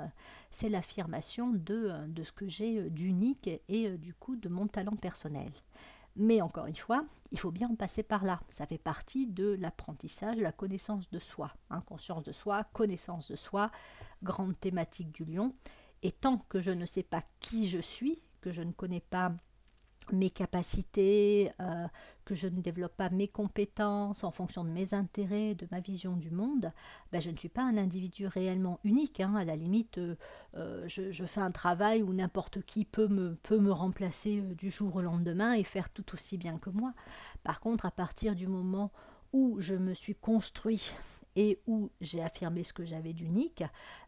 c'est 0.51 0.69
l'affirmation 0.69 1.51
de, 1.51 1.93
de 2.09 2.23
ce 2.25 2.33
que 2.33 2.49
j'ai 2.49 2.91
d'unique 2.91 3.49
et 3.69 3.97
du 3.97 4.13
coup 4.13 4.35
de 4.35 4.49
mon 4.49 4.67
talent 4.67 4.97
personnel. 4.97 5.51
Mais 6.19 6.43
encore 6.43 6.67
une 6.67 6.77
fois, 6.77 7.05
il 7.31 7.39
faut 7.39 7.53
bien 7.53 7.69
en 7.69 7.77
passer 7.77 8.03
par 8.03 8.25
là. 8.25 8.41
Ça 8.51 8.67
fait 8.67 8.79
partie 8.79 9.29
de 9.29 9.57
l'apprentissage, 9.61 10.37
de 10.37 10.43
la 10.43 10.51
connaissance 10.51 11.09
de 11.11 11.21
soi. 11.21 11.53
Hein, 11.71 11.81
conscience 11.83 12.25
de 12.25 12.33
soi, 12.33 12.65
connaissance 12.73 13.31
de 13.31 13.37
soi, 13.37 13.71
grande 14.25 14.59
thématique 14.59 15.13
du 15.13 15.25
lion. 15.25 15.55
Et 16.03 16.11
tant 16.11 16.39
que 16.49 16.61
je 16.61 16.73
ne 16.73 16.87
sais 16.87 17.05
pas 17.05 17.23
qui 17.39 17.69
je 17.69 17.79
suis, 17.79 18.21
que 18.41 18.51
je 18.51 18.63
ne 18.63 18.73
connais 18.73 19.01
pas 19.01 19.33
mes 20.13 20.31
capacités, 20.31 21.51
euh, 21.61 21.87
que 22.25 22.35
je 22.35 22.47
ne 22.47 22.61
développe 22.61 22.97
pas 22.97 23.09
mes 23.09 23.29
compétences 23.29 24.23
en 24.23 24.31
fonction 24.31 24.65
de 24.65 24.71
mes 24.71 24.93
intérêts, 24.93 25.55
de 25.55 25.67
ma 25.71 25.81
vision 25.81 26.15
du 26.17 26.31
monde, 26.31 26.73
ben 27.11 27.21
je 27.21 27.31
ne 27.31 27.37
suis 27.37 27.49
pas 27.49 27.63
un 27.63 27.77
individu 27.77 28.27
réellement 28.27 28.81
unique. 28.85 29.21
Hein. 29.21 29.35
À 29.35 29.45
la 29.45 29.57
limite, 29.57 29.99
euh, 29.99 30.17
euh, 30.57 30.85
je, 30.87 31.25
fais 31.25 31.41
un 31.41 31.51
travail 31.51 32.03
où 32.03 32.13
n'importe 32.13 32.63
qui 32.63 32.85
peut 32.85 33.09
me, 33.09 33.35
peut 33.37 33.59
me 33.59 33.73
remplacer 33.73 34.43
du 34.43 34.71
jour 34.71 34.97
au 34.97 35.01
lendemain 35.01 35.55
et 35.55 35.65
faire 35.65 35.89
tout 35.91 36.13
aussi 36.13 36.37
bien 36.37 36.59
que 36.59 36.71
moi. 36.71 36.93
Par 37.43 37.61
contre, 37.61 37.87
à 37.87 37.91
partir 37.91 38.35
du 38.35 38.47
moment 38.47 38.93
où 39.33 39.61
je 39.61 39.75
me 39.75 39.95
suis 39.95 40.15
construit 40.15 40.95
et 41.39 41.61
où 41.69 41.89
j'ai 42.01 42.21
affirmé 42.21 42.65
ce 42.65 42.73
que 42.73 42.85
j'avais 42.85 43.13
d'unique, 43.13 43.63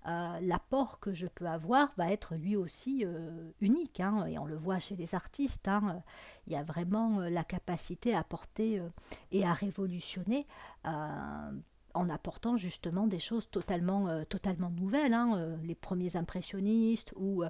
euh, 0.08 0.40
l'apport 0.42 0.98
que 0.98 1.12
je 1.12 1.28
peux 1.28 1.46
avoir 1.46 1.92
va 1.96 2.10
être 2.10 2.34
lui 2.34 2.56
aussi 2.56 3.04
euh, 3.04 3.52
unique. 3.60 4.00
Hein, 4.00 4.26
et 4.26 4.36
on 4.36 4.46
le 4.46 4.56
voit 4.56 4.80
chez 4.80 4.96
les 4.96 5.14
artistes. 5.14 5.68
Hein, 5.68 6.02
il 6.48 6.54
y 6.54 6.56
a 6.56 6.64
vraiment 6.64 7.20
euh, 7.20 7.30
la 7.30 7.44
capacité 7.44 8.16
à 8.16 8.18
apporter 8.18 8.82
et 9.30 9.44
à 9.46 9.52
révolutionner 9.52 10.44
en 11.94 12.08
apportant 12.08 12.56
justement 12.56 13.06
des 13.06 13.18
choses 13.18 13.48
totalement, 13.50 14.08
euh, 14.08 14.24
totalement 14.24 14.70
nouvelles. 14.70 15.14
Hein, 15.14 15.32
euh, 15.36 15.56
les 15.62 15.74
premiers 15.74 16.16
impressionnistes 16.16 17.12
ou 17.16 17.42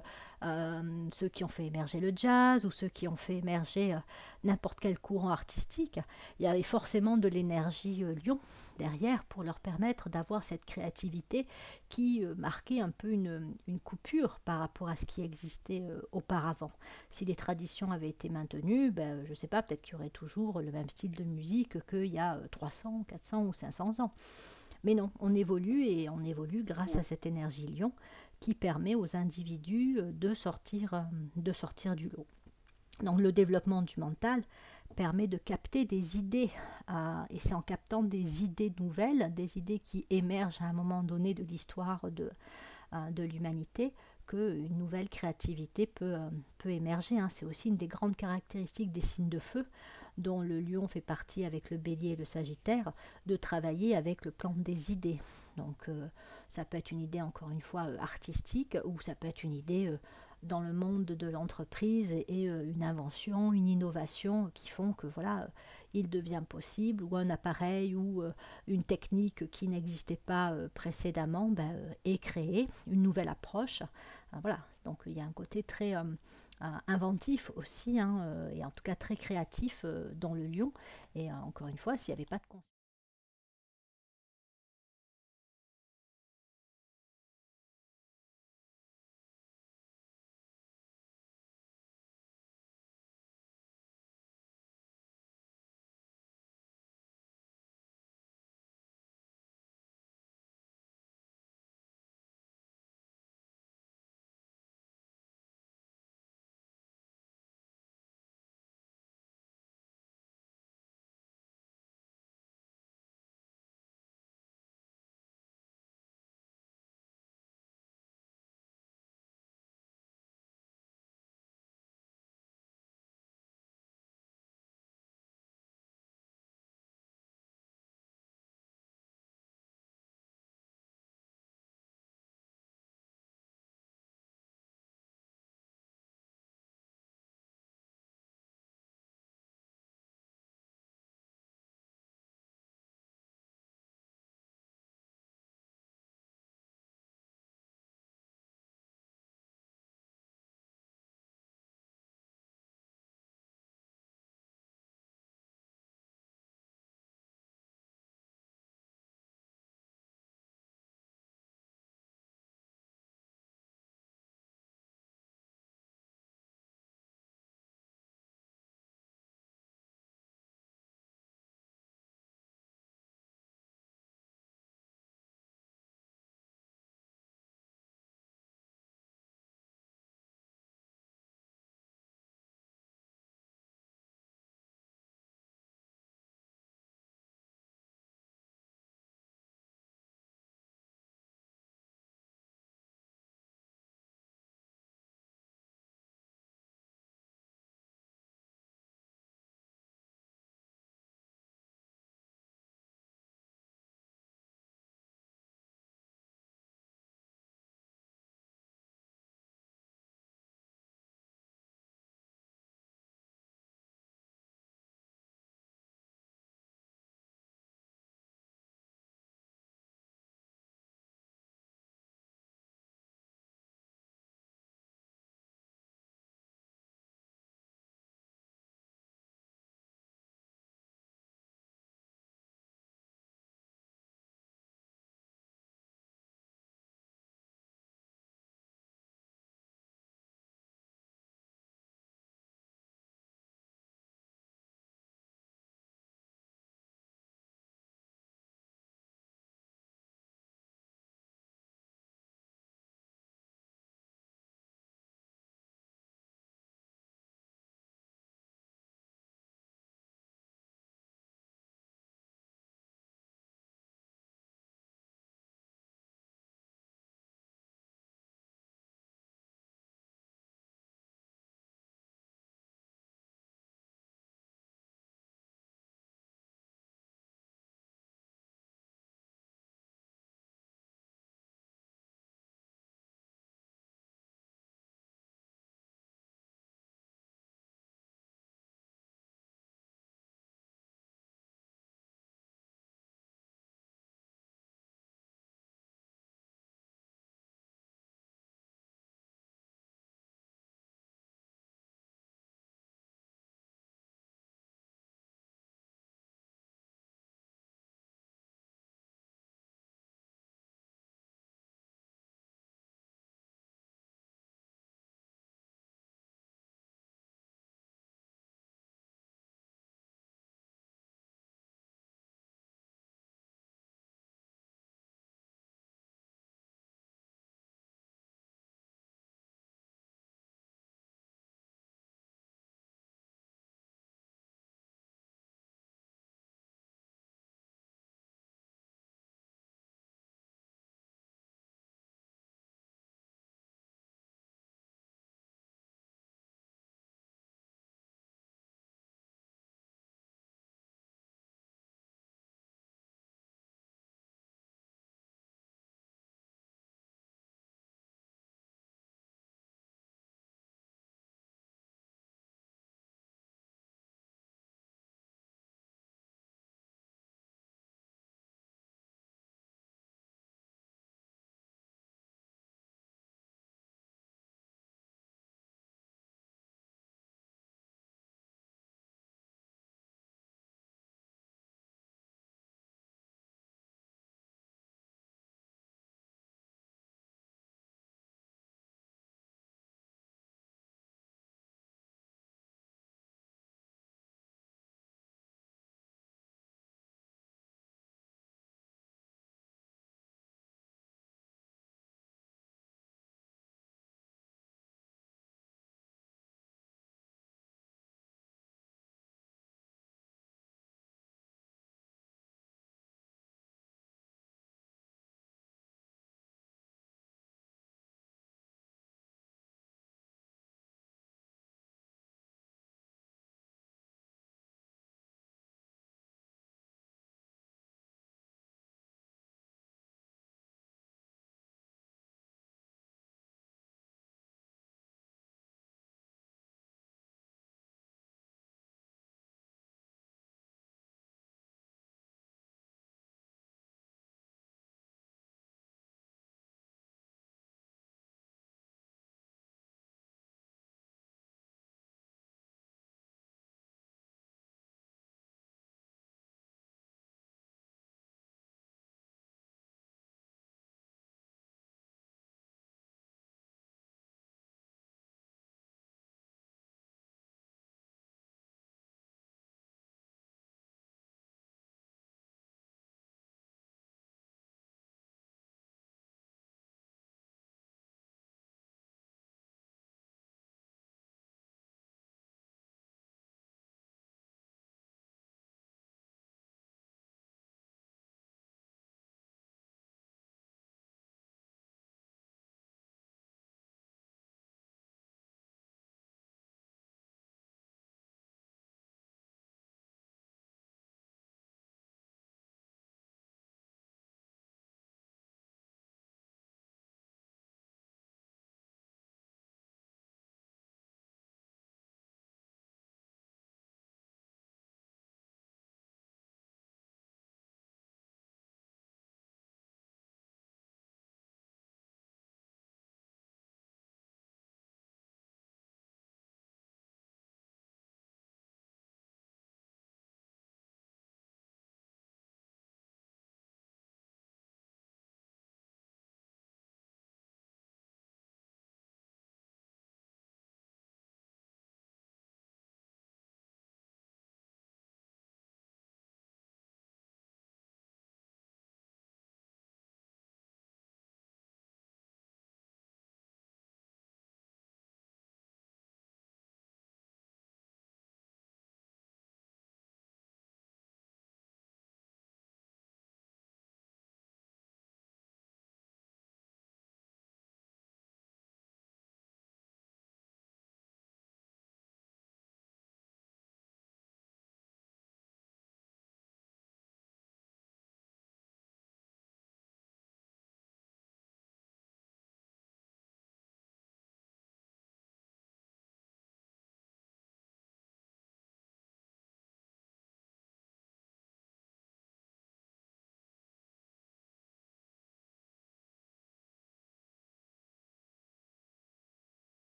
euh, 0.43 1.09
ceux 1.11 1.29
qui 1.29 1.43
ont 1.43 1.49
fait 1.49 1.65
émerger 1.65 1.99
le 1.99 2.11
jazz 2.15 2.65
ou 2.65 2.71
ceux 2.71 2.89
qui 2.89 3.07
ont 3.07 3.15
fait 3.15 3.37
émerger 3.37 3.97
n'importe 4.43 4.79
quel 4.79 4.99
courant 4.99 5.29
artistique. 5.29 5.99
Il 6.39 6.43
y 6.43 6.47
avait 6.47 6.63
forcément 6.63 7.17
de 7.17 7.27
l'énergie 7.27 8.03
lion 8.25 8.39
derrière 8.79 9.23
pour 9.25 9.43
leur 9.43 9.59
permettre 9.59 10.09
d'avoir 10.09 10.43
cette 10.43 10.65
créativité 10.65 11.45
qui 11.89 12.25
marquait 12.37 12.79
un 12.79 12.89
peu 12.89 13.11
une, 13.11 13.53
une, 13.67 13.79
coupure 13.79 14.39
par 14.39 14.59
rapport 14.59 14.89
à 14.89 14.95
ce 14.95 15.05
qui 15.05 15.21
existait 15.21 15.83
auparavant. 16.11 16.71
Si 17.09 17.25
les 17.25 17.35
traditions 17.35 17.91
avaient 17.91 18.09
été 18.09 18.29
maintenues, 18.29 18.91
ben, 18.91 19.23
je 19.25 19.31
ne 19.31 19.35
sais 19.35 19.47
pas, 19.47 19.61
peut-être 19.61 19.81
qu'il 19.81 19.93
y 19.93 19.95
aurait 19.95 20.09
toujours 20.09 20.61
le 20.61 20.71
même 20.71 20.89
style 20.89 21.11
de 21.11 21.23
musique 21.23 21.85
qu'il 21.87 22.05
y 22.05 22.19
a 22.19 22.39
300, 22.51 23.05
400 23.07 23.43
ou 23.43 23.53
500 23.53 23.99
ans. 23.99 24.13
Mais 24.83 24.95
non, 24.95 25.11
on 25.19 25.35
évolue 25.35 25.85
et 25.85 26.09
on 26.09 26.23
évolue 26.23 26.63
grâce 26.63 26.95
à 26.95 27.03
cette 27.03 27.25
énergie 27.25 27.67
lion 27.67 27.93
qui 28.39 28.55
permet 28.55 28.95
aux 28.95 29.15
individus 29.15 29.99
euh, 29.99 30.11
de 30.11 30.33
sortir, 30.33 30.93
euh, 30.93 31.01
de 31.35 31.53
sortir 31.53 31.95
du 31.95 32.09
lot. 32.09 32.25
Donc 33.01 33.19
le 33.19 33.31
développement 33.31 33.81
du 33.81 33.99
mental 33.99 34.43
permet 34.95 35.27
de 35.27 35.37
capter 35.37 35.85
des 35.85 36.17
idées, 36.17 36.51
euh, 36.89 37.23
et 37.29 37.39
c'est 37.39 37.53
en 37.53 37.61
captant 37.61 38.03
des 38.03 38.43
idées 38.43 38.73
nouvelles, 38.79 39.33
des 39.33 39.57
idées 39.57 39.79
qui 39.79 40.05
émergent 40.09 40.61
à 40.61 40.65
un 40.65 40.73
moment 40.73 41.01
donné 41.01 41.33
de 41.33 41.43
l'histoire 41.43 42.01
de, 42.11 42.29
de 43.11 43.23
l'humanité, 43.23 43.93
qu'une 44.27 44.77
nouvelle 44.77 45.07
créativité 45.07 45.87
peut, 45.87 46.17
peut 46.57 46.71
émerger. 46.71 47.17
Hein. 47.17 47.29
C'est 47.31 47.45
aussi 47.45 47.69
une 47.69 47.77
des 47.77 47.87
grandes 47.87 48.17
caractéristiques 48.17 48.91
des 48.91 49.01
signes 49.01 49.29
de 49.29 49.39
feu 49.39 49.65
dont 50.21 50.41
le 50.41 50.61
lion 50.61 50.87
fait 50.87 51.01
partie 51.01 51.45
avec 51.45 51.69
le 51.69 51.77
bélier 51.77 52.09
et 52.09 52.15
le 52.15 52.25
sagittaire, 52.25 52.93
de 53.25 53.35
travailler 53.35 53.95
avec 53.95 54.25
le 54.25 54.31
plan 54.31 54.53
des 54.55 54.91
idées. 54.91 55.19
Donc 55.57 55.89
euh, 55.89 56.07
ça 56.49 56.65
peut 56.65 56.77
être 56.77 56.91
une 56.91 57.01
idée 57.01 57.21
encore 57.21 57.49
une 57.49 57.61
fois 57.61 57.85
euh, 57.85 57.97
artistique 57.99 58.77
ou 58.85 58.99
ça 59.01 59.15
peut 59.15 59.27
être 59.27 59.43
une 59.43 59.53
idée 59.53 59.87
euh, 59.87 59.97
dans 60.43 60.61
le 60.61 60.73
monde 60.73 61.05
de 61.05 61.27
l'entreprise 61.27 62.11
et, 62.11 62.45
une 62.45 62.81
invention, 62.81 63.53
une 63.53 63.67
innovation 63.67 64.49
qui 64.55 64.69
font 64.69 64.91
que 64.93 65.05
voilà, 65.05 65.47
il 65.93 66.09
devient 66.09 66.41
possible 66.49 67.03
ou 67.03 67.15
un 67.15 67.29
appareil 67.29 67.95
ou 67.95 68.23
une 68.67 68.81
technique 68.81 69.51
qui 69.51 69.67
n'existait 69.67 70.15
pas 70.15 70.51
précédemment 70.73 71.49
ben, 71.49 71.77
est 72.05 72.17
créée, 72.17 72.67
une 72.87 73.03
nouvelle 73.03 73.29
approche. 73.29 73.83
voilà, 74.41 74.57
donc 74.83 75.03
il 75.05 75.13
y 75.13 75.21
a 75.21 75.25
un 75.25 75.31
côté 75.31 75.61
très 75.61 75.93
inventif 76.87 77.51
aussi, 77.55 77.99
hein, 77.99 78.21
euh, 78.23 78.51
et 78.51 78.63
en 78.63 78.71
tout 78.71 78.83
cas 78.83 78.95
très 78.95 79.15
créatif 79.15 79.81
euh, 79.83 80.11
dans 80.15 80.33
le 80.33 80.45
lion. 80.47 80.71
Et 81.15 81.31
euh, 81.31 81.35
encore 81.45 81.67
une 81.67 81.77
fois, 81.77 81.97
s'il 81.97 82.13
n'y 82.13 82.19
avait 82.19 82.29
pas 82.29 82.37
de 82.37 82.47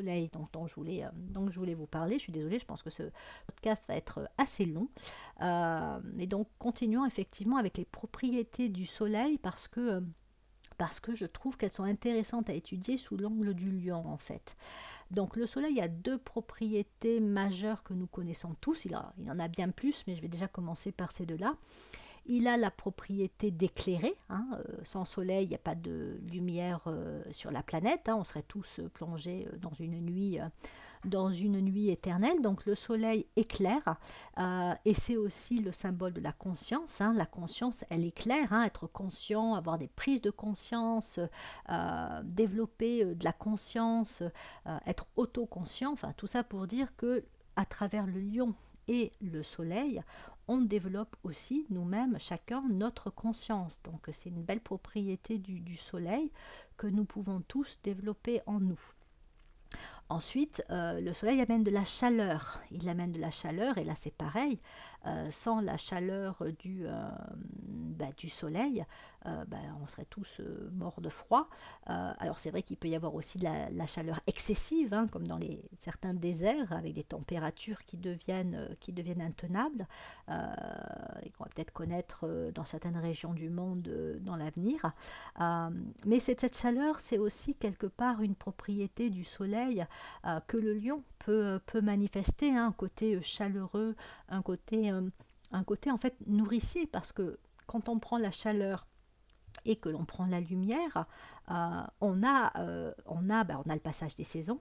soleil 0.00 0.30
dont, 0.32 0.66
je 0.66 0.74
voulais, 1.54 1.74
vous 1.74 1.86
parler. 1.86 2.14
Je 2.18 2.24
suis 2.24 2.32
désolée, 2.32 2.58
je 2.58 2.64
pense 2.64 2.82
que 2.82 2.90
ce 2.90 3.04
podcast 3.46 3.86
va 3.88 3.96
être 3.96 4.28
assez 4.38 4.66
long. 4.66 4.88
et 6.18 6.26
donc 6.26 6.48
continuons 6.58 7.04
effectivement 7.04 7.56
avec 7.56 7.76
les 7.76 7.84
propriétés 7.84 8.68
du 8.68 8.86
soleil 8.86 9.38
parce 9.38 9.68
que 9.68 10.02
je 11.14 11.26
trouve 11.26 11.56
qu'elles 11.56 11.72
sont 11.72 11.84
intéressantes 11.84 12.48
à 12.50 12.54
étudier 12.54 12.96
sous 12.96 13.16
l'angle 13.16 13.54
du 13.54 13.70
lion 13.70 14.06
en 14.06 14.18
fait. 14.18 14.56
Donc 15.10 15.36
le 15.36 15.46
soleil 15.46 15.80
a 15.80 15.88
deux 15.88 16.18
propriétés 16.18 17.20
majeures 17.20 17.82
que 17.82 17.94
nous 17.94 18.06
connaissons 18.06 18.54
tous, 18.60 18.84
il, 18.84 18.96
il 19.18 19.30
en 19.30 19.38
a 19.38 19.48
bien 19.48 19.68
plus, 19.70 20.04
mais 20.06 20.14
je 20.14 20.22
vais 20.22 20.28
déjà 20.28 20.46
commencer 20.48 20.92
par 20.92 21.12
ces 21.12 21.26
deux-là. 21.26 21.56
Il 22.26 22.46
a 22.48 22.56
la 22.56 22.70
propriété 22.70 23.50
d'éclairer. 23.50 24.14
Hein, 24.28 24.46
euh, 24.52 24.62
sans 24.82 25.04
soleil, 25.04 25.46
il 25.46 25.48
n'y 25.48 25.54
a 25.54 25.58
pas 25.58 25.74
de 25.74 26.20
lumière 26.30 26.80
euh, 26.86 27.22
sur 27.30 27.50
la 27.50 27.62
planète. 27.62 28.08
Hein, 28.08 28.16
on 28.18 28.24
serait 28.24 28.44
tous 28.46 28.78
euh, 28.78 28.88
plongés 28.88 29.48
dans 29.58 29.72
une 29.72 30.00
nuit 30.00 31.90
éternelle. 31.90 32.42
Donc 32.42 32.66
le 32.66 32.74
soleil 32.74 33.26
éclaire 33.36 33.96
et 34.84 34.94
c'est 34.94 35.16
aussi 35.16 35.58
le 35.58 35.72
symbole 35.72 36.12
de 36.12 36.20
la 36.20 36.32
conscience. 36.32 37.00
Hein. 37.00 37.14
La 37.14 37.24
conscience, 37.24 37.84
elle 37.88 38.04
éclaire, 38.04 38.52
être 38.52 38.86
conscient, 38.86 39.54
avoir 39.54 39.78
des 39.78 39.88
prises 39.88 40.20
de 40.20 40.30
conscience, 40.30 41.18
développer 42.24 43.06
de 43.06 43.24
la 43.24 43.32
conscience, 43.32 44.22
être 44.86 45.06
autoconscient. 45.16 45.92
Enfin 45.92 46.12
tout 46.18 46.26
ça 46.26 46.44
pour 46.44 46.66
dire 46.66 46.94
que 46.96 47.24
à 47.56 47.64
travers 47.64 48.06
le 48.06 48.20
lion 48.20 48.54
et 48.88 49.12
le 49.20 49.42
soleil, 49.42 50.02
on 50.50 50.58
développe 50.62 51.16
aussi 51.22 51.64
nous-mêmes, 51.70 52.18
chacun, 52.18 52.64
notre 52.68 53.08
conscience. 53.08 53.80
Donc 53.84 54.08
c'est 54.12 54.30
une 54.30 54.42
belle 54.42 54.60
propriété 54.60 55.38
du 55.38 55.76
soleil 55.76 56.32
que 56.76 56.88
nous 56.88 57.04
pouvons 57.04 57.40
tous 57.46 57.78
développer 57.84 58.40
en 58.46 58.58
nous. 58.58 58.80
Ensuite, 60.08 60.64
euh, 60.70 61.00
le 61.00 61.12
soleil 61.12 61.40
amène 61.40 61.62
de 61.62 61.70
la 61.70 61.84
chaleur. 61.84 62.60
Il 62.72 62.88
amène 62.88 63.12
de 63.12 63.20
la 63.20 63.30
chaleur, 63.30 63.78
et 63.78 63.84
là 63.84 63.94
c'est 63.94 64.12
pareil. 64.12 64.58
Euh, 65.06 65.30
sans 65.30 65.60
la 65.60 65.76
chaleur 65.76 66.42
du, 66.58 66.86
euh, 66.86 67.08
bah, 67.64 68.10
du 68.16 68.28
soleil, 68.28 68.84
bah, 69.48 69.58
on 69.82 69.86
serait 69.86 70.06
tous 70.08 70.40
morts 70.72 71.02
de 71.02 71.10
froid. 71.10 71.50
alors 71.84 72.38
c'est 72.38 72.50
vrai 72.50 72.62
qu'il 72.62 72.78
peut 72.78 72.88
y 72.88 72.96
avoir 72.96 73.14
aussi 73.14 73.36
de 73.36 73.44
la, 73.44 73.86
chaleur 73.86 74.18
excessive, 74.26 74.94
hein, 74.94 75.08
comme 75.08 75.26
dans 75.26 75.36
les, 75.36 75.62
certains 75.76 76.14
déserts, 76.14 76.72
avec 76.72 76.94
des 76.94 77.04
températures 77.04 77.84
qui 77.84 77.98
deviennent, 77.98 78.74
qui 78.80 78.94
deviennent 78.94 79.20
intenables, 79.20 79.86
et 80.30 81.30
qu'on 81.32 81.44
va 81.44 81.50
peut-être 81.54 81.72
connaître 81.72 82.50
dans 82.54 82.64
certaines 82.64 82.96
régions 82.96 83.34
du 83.34 83.50
monde 83.50 83.90
dans 84.22 84.36
l'avenir. 84.36 84.90
mais 86.06 86.18
cette, 86.18 86.56
chaleur, 86.56 86.98
c'est 86.98 87.18
aussi 87.18 87.54
quelque 87.54 87.88
part 87.88 88.22
une 88.22 88.34
propriété 88.34 89.10
du 89.10 89.24
soleil 89.24 89.86
euh, 90.26 90.40
que 90.46 90.56
le 90.56 90.74
lion 90.74 91.02
peut, 91.18 91.60
peut 91.66 91.80
manifester, 91.80 92.50
hein, 92.50 92.66
un 92.66 92.72
côté 92.72 93.14
euh, 93.14 93.20
chaleureux, 93.22 93.94
un 94.28 94.42
côté, 94.42 94.89
euh, 94.90 95.08
un 95.52 95.64
côté 95.64 95.90
en 95.90 95.96
fait 95.96 96.14
nourricier, 96.26 96.86
parce 96.86 97.12
que 97.12 97.38
quand 97.66 97.88
on 97.88 97.98
prend 97.98 98.18
la 98.18 98.30
chaleur 98.30 98.86
et 99.64 99.76
que 99.76 99.88
l'on 99.88 100.04
prend 100.04 100.26
la 100.26 100.40
lumière, 100.40 101.06
euh, 101.50 101.82
on, 102.00 102.22
a, 102.22 102.56
euh, 102.60 102.94
on, 103.04 103.28
a, 103.28 103.42
bah, 103.42 103.60
on 103.64 103.68
a 103.68 103.74
le 103.74 103.80
passage 103.80 104.14
des 104.14 104.24
saisons 104.24 104.60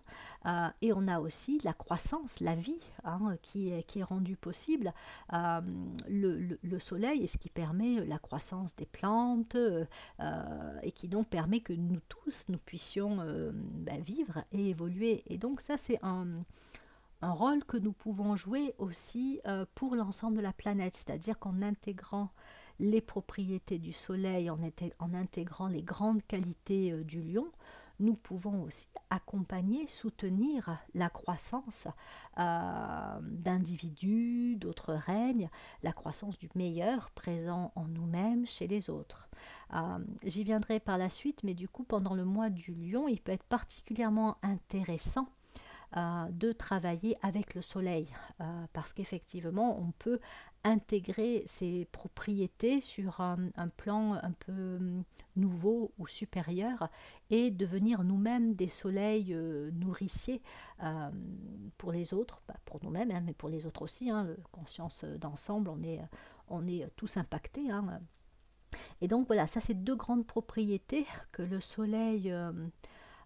et 0.81 0.91
on 0.93 1.07
a 1.07 1.19
aussi 1.19 1.59
la 1.63 1.73
croissance, 1.73 2.39
la 2.39 2.55
vie 2.55 2.81
hein, 3.03 3.37
qui, 3.43 3.69
est, 3.69 3.83
qui 3.83 4.01
rendue 4.01 4.35
possible. 4.35 4.91
Le, 5.31 6.57
le, 6.61 6.79
soleil 6.79 7.23
est 7.23 7.27
ce 7.27 7.37
qui 7.37 7.49
permet 7.49 8.03
la 8.03 8.17
croissance 8.17 8.75
des 8.75 8.87
plantes 8.87 9.55
et 10.81 10.91
qui 10.91 11.07
donc 11.07 11.27
permet 11.29 11.59
que 11.61 11.73
nous 11.73 12.01
tous, 12.09 12.45
nous 12.49 12.57
puissions 12.57 13.19
bah, 13.53 13.97
vivre 13.99 14.43
et 14.51 14.71
évoluer. 14.71 15.23
Et 15.27 15.37
donc 15.37 15.61
ça, 15.61 15.77
c'est 15.77 15.99
un 16.01 16.25
un 17.21 17.31
rôle 17.31 17.63
que 17.65 17.77
nous 17.77 17.93
pouvons 17.93 18.35
jouer 18.35 18.73
aussi 18.77 19.41
pour 19.75 19.95
l'ensemble 19.95 20.37
de 20.37 20.41
la 20.41 20.53
planète, 20.53 20.95
c'est-à-dire 20.95 21.37
qu'en 21.37 21.61
intégrant 21.61 22.29
les 22.79 23.01
propriétés 23.01 23.77
du 23.77 23.93
soleil, 23.93 24.49
en, 24.49 24.59
intégrant 25.13 25.67
les 25.67 25.83
grandes 25.83 26.25
qualités 26.25 26.91
euh, 26.91 27.03
du 27.03 27.21
lion, 27.21 27.47
nous 27.99 28.13
pouvons 28.13 28.63
aussi 28.63 28.87
accompagner, 29.09 29.85
soutenir 29.87 30.79
la 30.93 31.09
croissance 31.09 31.89
euh, 32.37 33.19
d'individus, 33.21 34.55
d'autres 34.55 34.93
règnes, 34.93 35.49
la 35.83 35.91
croissance 35.91 36.39
du 36.39 36.49
meilleur 36.55 37.11
présent 37.11 37.73
en 37.75 37.85
nous-mêmes, 37.89 38.45
chez 38.45 38.67
les 38.67 38.89
autres. 38.89 39.27
Euh, 39.73 39.99
j'y 40.23 40.45
viendrai 40.45 40.79
par 40.79 40.97
la 40.97 41.09
suite, 41.09 41.43
mais 41.43 41.53
du 41.53 41.67
coup, 41.67 41.83
pendant 41.83 42.13
le 42.13 42.23
mois 42.23 42.49
du 42.49 42.73
lion, 42.73 43.09
il 43.09 43.19
peut 43.19 43.33
être 43.33 43.43
particulièrement 43.43 44.37
intéressant 44.43 45.27
de 45.95 46.51
travailler 46.51 47.17
avec 47.21 47.55
le 47.55 47.61
soleil, 47.61 48.07
parce 48.73 48.93
qu'effectivement, 48.93 49.79
on 49.79 49.91
peut 49.91 50.19
intégrer 50.63 51.43
ces 51.45 51.87
propriétés 51.91 52.81
sur 52.81 53.21
un, 53.21 53.37
plan 53.77 54.13
un 54.13 54.31
peu 54.31 54.75
hum, 54.77 55.03
nouveau 55.35 55.93
ou 55.97 56.07
supérieur 56.07 56.89
et 57.29 57.49
devenir 57.49 58.03
nous-mêmes 58.03 58.55
des 58.55 58.67
soleils 58.67 59.33
euh, 59.33 59.71
nourriciers 59.71 60.41
euh, 60.83 61.09
pour 61.77 61.91
les 61.91 62.13
autres, 62.13 62.41
bah, 62.47 62.55
pour 62.65 62.83
nous-mêmes, 62.83 63.11
hein, 63.11 63.21
mais 63.25 63.33
pour 63.33 63.49
les 63.49 63.65
autres 63.65 63.83
aussi. 63.83 64.09
Hein, 64.09 64.27
conscience 64.51 65.05
d'ensemble, 65.05 65.69
on 65.69 65.81
est, 65.83 66.01
on 66.49 66.67
est 66.67 66.89
tous 66.95 67.15
impactés. 67.17 67.71
Hein. 67.71 68.01
Et 69.01 69.07
donc 69.07 69.27
voilà, 69.27 69.47
ça 69.47 69.61
c'est 69.61 69.73
deux 69.73 69.95
grandes 69.95 70.27
propriétés 70.27 71.05
que 71.31 71.41
le 71.41 71.59
soleil... 71.59 72.31
Euh, 72.31 72.51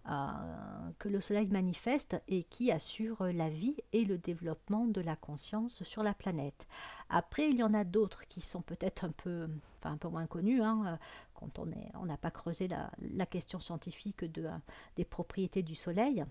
que 0.05 1.07
le 1.07 1.21
soleil 1.21 1.47
manifeste 1.47 2.21
et 2.27 2.43
qui 2.43 2.71
assure 2.71 3.23
la 3.23 3.49
vie 3.49 3.77
et 3.93 4.03
le 4.03 4.17
développement 4.17 4.85
de 4.85 4.99
la 4.99 5.15
conscience 5.15 5.83
sur 5.83 6.03
la 6.03 6.13
planète. 6.13 6.67
Après, 7.09 7.49
il 7.49 7.57
y 7.57 7.63
en 7.63 7.73
a 7.73 7.83
d'autres 7.83 8.27
qui 8.27 8.41
sont 8.41 8.61
peut-être 8.61 9.05
un 9.05 9.11
peu, 9.11 9.47
enfin, 9.79 9.93
un 9.93 9.97
peu 9.97 10.09
moins 10.09 10.27
connus, 10.27 10.61
hein, 10.61 10.99
quand 11.33 11.59
on 11.59 12.05
n'a 12.05 12.17
pas 12.17 12.31
creusé 12.31 12.67
la, 12.67 13.25
question 13.25 13.59
scientifique 13.59 14.25
de, 14.25 14.49
des 14.97 15.05
propriétés 15.05 15.63
du 15.63 15.75
soleil. 15.75 16.25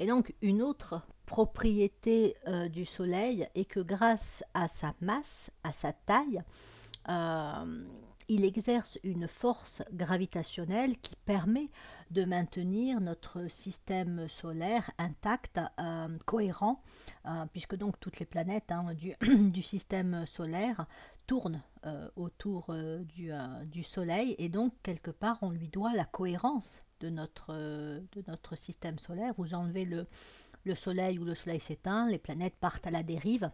Et 0.00 0.06
donc, 0.06 0.34
une 0.40 0.62
autre 0.62 1.02
propriété 1.26 2.34
euh, 2.48 2.68
du 2.68 2.86
soleil 2.86 3.46
est 3.54 3.66
que 3.66 3.80
grâce 3.80 4.42
à 4.54 4.66
sa 4.66 4.94
masse, 5.02 5.50
à 5.62 5.72
sa 5.72 5.92
taille, 5.92 6.42
euh, 7.08 7.84
il 8.30 8.44
exerce 8.44 8.96
une 9.02 9.26
force 9.26 9.82
gravitationnelle 9.92 10.96
qui 10.98 11.16
permet 11.16 11.66
de 12.12 12.24
maintenir 12.24 13.00
notre 13.00 13.48
système 13.48 14.28
solaire 14.28 14.88
intact, 14.98 15.58
euh, 15.80 16.16
cohérent, 16.26 16.80
euh, 17.26 17.44
puisque 17.52 17.74
donc 17.74 17.98
toutes 17.98 18.20
les 18.20 18.26
planètes 18.26 18.70
hein, 18.70 18.94
du, 18.94 19.62
système 19.64 20.26
solaire 20.26 20.86
tournent 21.26 21.60
euh, 21.86 22.08
autour 22.14 22.72
du, 23.02 23.82
Soleil, 23.82 24.36
et 24.38 24.48
donc 24.48 24.74
quelque 24.84 25.10
part 25.10 25.38
on 25.42 25.50
lui 25.50 25.68
doit 25.68 25.92
la 25.92 26.04
cohérence 26.04 26.82
de 27.00 27.10
notre, 27.10 28.54
système 28.54 29.00
solaire. 29.00 29.34
Vous 29.38 29.54
enlevez 29.54 29.84
le, 29.84 30.06
le 30.64 30.76
Soleil 30.76 31.18
ou 31.18 31.24
le 31.24 31.34
Soleil 31.34 31.58
s'éteint, 31.58 32.08
les 32.08 32.18
planètes 32.18 32.56
partent 32.60 32.86
à 32.86 32.92
la 32.92 33.02
dérive, 33.02 33.50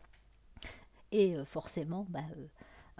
et 1.12 1.34
forcément, 1.46 2.04
bah, 2.10 2.24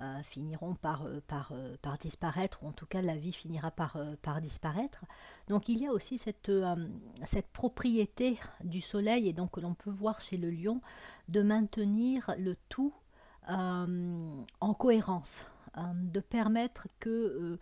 euh, 0.02 0.22
finiront 0.24 0.74
par, 0.74 1.06
euh, 1.06 1.22
euh, 1.52 1.76
par, 1.80 1.96
disparaître, 1.96 2.62
ou 2.62 2.68
en 2.68 2.72
tout 2.72 2.84
cas 2.84 3.00
la 3.00 3.16
vie 3.16 3.32
finira 3.32 3.70
par, 3.70 3.96
par 4.20 4.42
disparaître. 4.42 5.06
Donc 5.48 5.70
il 5.70 5.80
y 5.80 5.86
a 5.86 5.90
aussi 5.90 6.18
cette, 6.18 6.52
cette 7.24 7.48
propriété 7.48 8.38
du 8.62 8.82
soleil, 8.82 9.26
et 9.26 9.32
donc 9.32 9.52
que 9.52 9.60
l'on 9.60 9.72
peut 9.72 9.88
voir 9.88 10.20
chez 10.20 10.36
le 10.36 10.50
lion, 10.50 10.82
de 11.30 11.40
maintenir 11.40 12.34
le 12.38 12.56
tout 12.68 12.92
en 13.48 14.74
cohérence, 14.78 15.46
de 15.94 16.20
permettre 16.20 16.88
que 17.00 17.58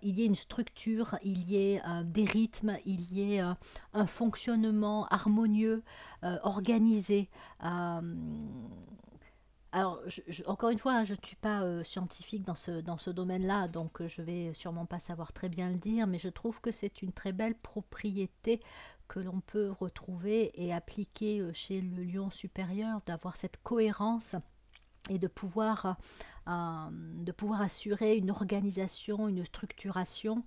il 0.00 0.18
y 0.18 0.22
ait 0.22 0.26
une 0.26 0.36
structure, 0.36 1.18
il 1.22 1.50
y 1.50 1.56
ait 1.56 1.82
des 2.04 2.24
rythmes, 2.24 2.78
il 2.86 3.12
y 3.12 3.34
ait 3.34 3.40
un 3.40 4.06
fonctionnement 4.06 5.06
harmonieux, 5.08 5.82
organisé. 6.22 7.28
Alors, 9.74 10.00
encore 10.46 10.70
une 10.70 10.78
fois, 10.78 10.92
hein, 10.92 11.04
je 11.04 11.14
ne 11.14 11.18
suis 11.20 11.34
pas 11.34 11.62
euh, 11.62 11.82
scientifique 11.82 12.44
dans 12.44 12.54
ce, 12.54 13.10
domaine-là, 13.10 13.66
donc 13.66 14.00
euh, 14.00 14.06
je 14.06 14.22
vais 14.22 14.54
sûrement 14.54 14.86
pas 14.86 15.00
savoir 15.00 15.32
très 15.32 15.48
bien 15.48 15.68
le 15.68 15.74
dire, 15.74 16.06
mais 16.06 16.20
je 16.20 16.28
trouve 16.28 16.60
que 16.60 16.70
c'est 16.70 17.02
une 17.02 17.10
très 17.10 17.32
belle 17.32 17.56
propriété 17.56 18.60
que 19.08 19.18
l'on 19.18 19.40
peut 19.40 19.72
retrouver 19.72 20.52
et 20.54 20.72
appliquer 20.72 21.40
euh, 21.40 21.52
chez 21.52 21.80
le 21.80 22.04
lion 22.04 22.30
supérieur, 22.30 23.00
d'avoir 23.04 23.36
cette 23.36 23.60
cohérence 23.64 24.36
et 25.10 25.18
de 25.18 25.26
pouvoir, 25.26 25.96
pouvoir 27.36 27.60
assurer 27.60 28.16
une 28.16 28.30
organisation, 28.30 29.28
une 29.28 29.44
structuration 29.44 30.44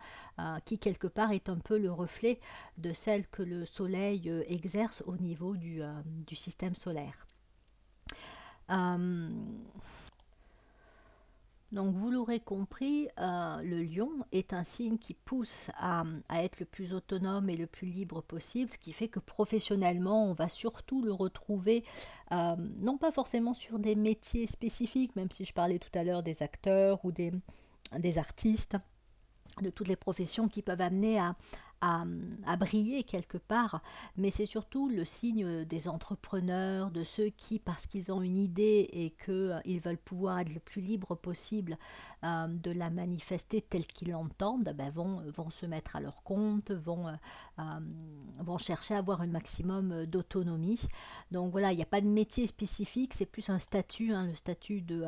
qui 0.66 0.80
quelque 0.80 1.06
part 1.06 1.32
est 1.32 1.48
un 1.48 1.60
peu 1.60 1.78
le 1.78 1.92
reflet 1.92 2.40
de 2.80 2.92
celle 2.92 3.28
que 3.28 3.44
le 3.44 3.66
Soleil 3.66 4.32
exerce 4.48 5.04
au 5.06 5.16
niveau 5.18 5.56
du 5.56 5.84
système 6.36 6.74
solaire. 6.74 7.27
Euh, 8.70 9.30
Donc 11.74 11.94
vous 11.94 12.10
l'aurez 12.10 12.40
compris, 12.40 13.10
euh, 13.20 13.62
le 13.62 13.84
lion 13.84 14.10
est 14.32 14.54
un 14.54 14.64
signe 14.64 14.98
qui 14.98 15.14
pousse 15.14 15.70
à, 15.78 16.04
être 16.34 16.62
le 16.62 16.66
plus 16.66 16.94
autonome 16.94 17.50
et 17.50 17.58
le 17.58 17.68
plus 17.68 17.88
libre 17.88 18.22
possible, 18.22 18.72
ce 18.72 18.78
qui 18.78 18.94
fait 18.94 19.10
que 19.10 19.20
professionnellement, 19.20 20.30
on 20.30 20.34
va 20.34 20.48
surtout 20.48 21.02
le 21.02 21.12
retrouver, 21.12 21.84
euh, 22.32 22.56
non 22.80 22.98
pas 22.98 23.12
forcément 23.12 23.54
sur 23.54 23.80
des 23.80 23.96
métiers 23.96 24.48
spécifiques, 24.48 25.16
même 25.18 25.30
si 25.30 25.44
je 25.44 25.54
parlais 25.54 25.78
tout 25.78 25.92
à 25.94 26.06
l'heure 26.06 26.24
des 26.24 26.42
acteurs 26.42 27.04
ou 27.04 27.12
des, 27.12 27.34
des 28.00 28.18
artistes, 28.18 28.78
de 29.62 29.70
toutes 29.70 29.88
les 29.90 29.96
professions 29.96 30.48
qui 30.48 30.62
peuvent 30.62 30.82
amener 30.82 31.20
à, 31.20 31.36
à, 31.82 32.06
briller 32.58 33.04
quelque 33.04 33.38
part, 33.38 33.82
mais 34.16 34.32
c'est 34.32 34.46
surtout 34.46 34.90
le 34.90 35.06
signe 35.06 35.64
des 35.66 35.88
entrepreneurs, 35.88 36.92
de 36.92 37.04
ceux 37.04 37.30
qui, 37.30 37.60
parce 37.60 37.86
qu'ils 37.86 38.12
ont 38.12 38.22
une 38.22 38.38
idée 38.38 38.90
et 38.92 39.12
qu'ils 39.24 39.34
euh, 39.34 39.80
veulent 39.84 39.98
pouvoir 39.98 40.40
être 40.40 40.54
le 40.54 40.60
plus 40.60 40.82
libre 40.82 41.16
possible 41.16 41.78
euh, 42.24 42.48
de 42.48 42.72
la 42.72 42.90
manifester 42.90 43.62
telle 43.62 43.86
qu'ils 43.86 44.12
l'entendent, 44.12 44.74
ben 44.76 44.90
vont, 44.90 45.22
vont 45.36 45.50
se 45.50 45.66
mettre 45.66 45.96
à 45.96 46.02
leur 46.02 46.24
compte, 46.24 46.72
vont, 46.72 47.08
euh, 47.08 47.80
vont 48.40 48.58
chercher 48.58 48.96
à 48.96 49.00
avoir 49.00 49.22
un 49.22 49.28
maximum 49.28 50.06
d'autonomie. 50.06 50.82
Donc 51.32 51.52
voilà, 51.52 51.74
il 51.74 51.76
n'y 51.76 51.84
a 51.84 51.88
pas 51.88 52.02
de 52.02 52.08
métier 52.08 52.48
spécifique, 52.48 53.14
c'est 53.14 53.26
plus 53.26 53.50
un 53.50 53.60
statut, 53.60 54.14
hein, 54.14 54.26
le 54.26 54.36
statut 54.36 54.82
de, 54.82 55.06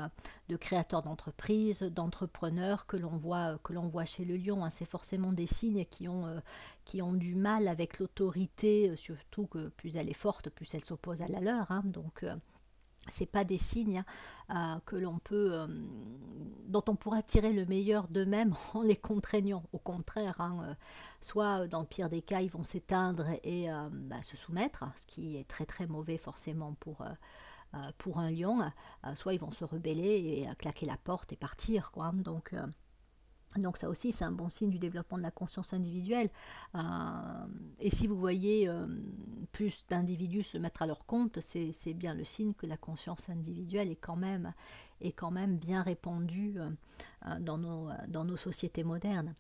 de 0.50 0.56
créateur 0.56 1.02
d'entreprise, 1.02 1.82
d'entrepreneur 1.82 2.86
que 2.86 2.98
l'on 2.98 3.18
voit, 3.18 3.58
voit 3.92 4.06
chez 4.06 4.26
le 4.26 4.38
lion. 4.38 4.64
Hein. 4.64 4.70
C'est 4.70 4.86
forcément 4.86 5.34
des 5.34 5.48
signes 5.48 5.86
qui 5.86 6.08
ont 6.08 6.42
qui 6.90 7.04
ont 7.04 7.14
du 7.14 7.36
mal 7.36 7.68
avec 7.68 8.00
l'autorité, 8.00 8.90
euh, 8.90 8.96
surtout 8.96 9.46
que 9.46 9.70
plus 9.70 9.96
elle 9.96 10.10
est 10.10 10.14
forte, 10.14 10.50
plus 10.50 10.74
elle 10.74 10.84
s'oppose 10.84 11.22
à 11.22 11.28
la 11.28 11.40
leur. 11.40 11.70
Hein. 11.72 11.84
donc 11.86 12.24
euh, 12.24 12.36
c'est 13.10 13.28
pas 13.28 13.44
des 13.44 13.60
signes 13.60 14.04
hein, 14.50 14.76
euh, 14.76 14.80
que 14.88 14.96
l'on 14.96 15.20
peut, 15.20 15.68
dont 16.68 16.84
on 16.88 16.96
pourra 16.96 17.22
tirer 17.22 17.54
le 17.54 17.66
meilleur 17.68 18.08
d'eux-mêmes 18.08 18.56
en 18.74 18.82
les 18.82 18.96
contraignant. 18.96 19.64
Au 19.72 19.78
contraire, 19.78 20.42
hein, 20.42 20.76
soit 21.22 21.68
dans 21.68 21.82
le 21.82 21.86
pire 21.86 22.10
des 22.10 22.24
cas, 22.24 22.42
ils 22.42 22.50
vont 22.50 22.64
s'éteindre 22.64 23.28
et 23.44 23.68
bah, 23.92 24.22
se 24.24 24.36
soumettre, 24.36 24.86
ce 24.98 25.06
qui 25.06 25.38
est 25.38 25.48
très 25.48 25.66
très 25.66 25.88
mauvais 25.88 26.18
forcément 26.18 26.74
pour 26.80 27.04
pour 28.00 28.18
un 28.18 28.32
lion. 28.32 28.60
soit 29.16 29.34
ils 29.34 29.40
vont 29.40 29.52
se 29.52 29.64
rebeller 29.64 30.44
et 30.44 30.56
claquer 30.58 30.86
la 30.88 30.98
porte 30.98 31.32
et 31.34 31.38
partir, 31.38 31.92
quoi. 31.92 32.12
Donc 32.14 32.54
donc 33.58 33.78
ça 33.78 33.90
aussi, 33.90 34.12
c'est 34.12 34.26
un 34.26 34.32
bon 34.32 34.50
signe 34.50 34.70
du 34.70 34.78
développement 34.78 35.18
de 35.18 35.24
la 35.24 35.32
conscience 35.32 35.74
individuelle. 35.74 36.30
Euh, 36.76 36.80
et 37.80 37.90
si 37.90 38.06
vous 38.06 38.18
voyez 38.18 38.70
euh, 38.70 38.86
plus 39.52 39.86
d'individus 39.90 40.44
se 40.44 40.58
mettre 40.58 40.84
à 40.84 40.86
leur 40.86 41.06
compte, 41.06 41.40
c'est 41.42 41.94
bien 41.94 42.14
le 42.14 42.24
signe 42.24 42.54
que 42.54 42.68
la 42.68 42.78
conscience 42.78 43.28
individuelle 43.30 43.90
est 43.90 43.96
quand 43.96 44.16
même, 44.16 44.54
est 45.02 45.14
quand 45.14 45.32
même 45.32 45.58
bien 45.58 45.82
répandue 45.82 46.60
euh, 46.60 47.40
dans, 47.40 47.58
nos, 47.58 47.90
dans 48.08 48.24
nos 48.24 48.38
sociétés 48.38 48.84
modernes. 48.84 49.34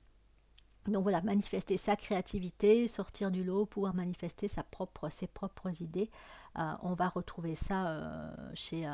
Donc 0.87 1.03
voilà, 1.03 1.21
manifester 1.21 1.77
sa 1.77 1.95
créativité, 1.95 2.87
sortir 2.87 3.29
du 3.29 3.43
lot, 3.43 3.67
pouvoir 3.67 3.93
manifester 3.93 4.47
sa 4.47 4.63
propre, 4.63 5.09
ses 5.09 5.27
propres 5.27 5.83
idées. 5.83 6.09
on 6.55 6.93
va 6.95 7.09
retrouver 7.09 7.53
ça 7.53 8.33
chez, 8.55 8.89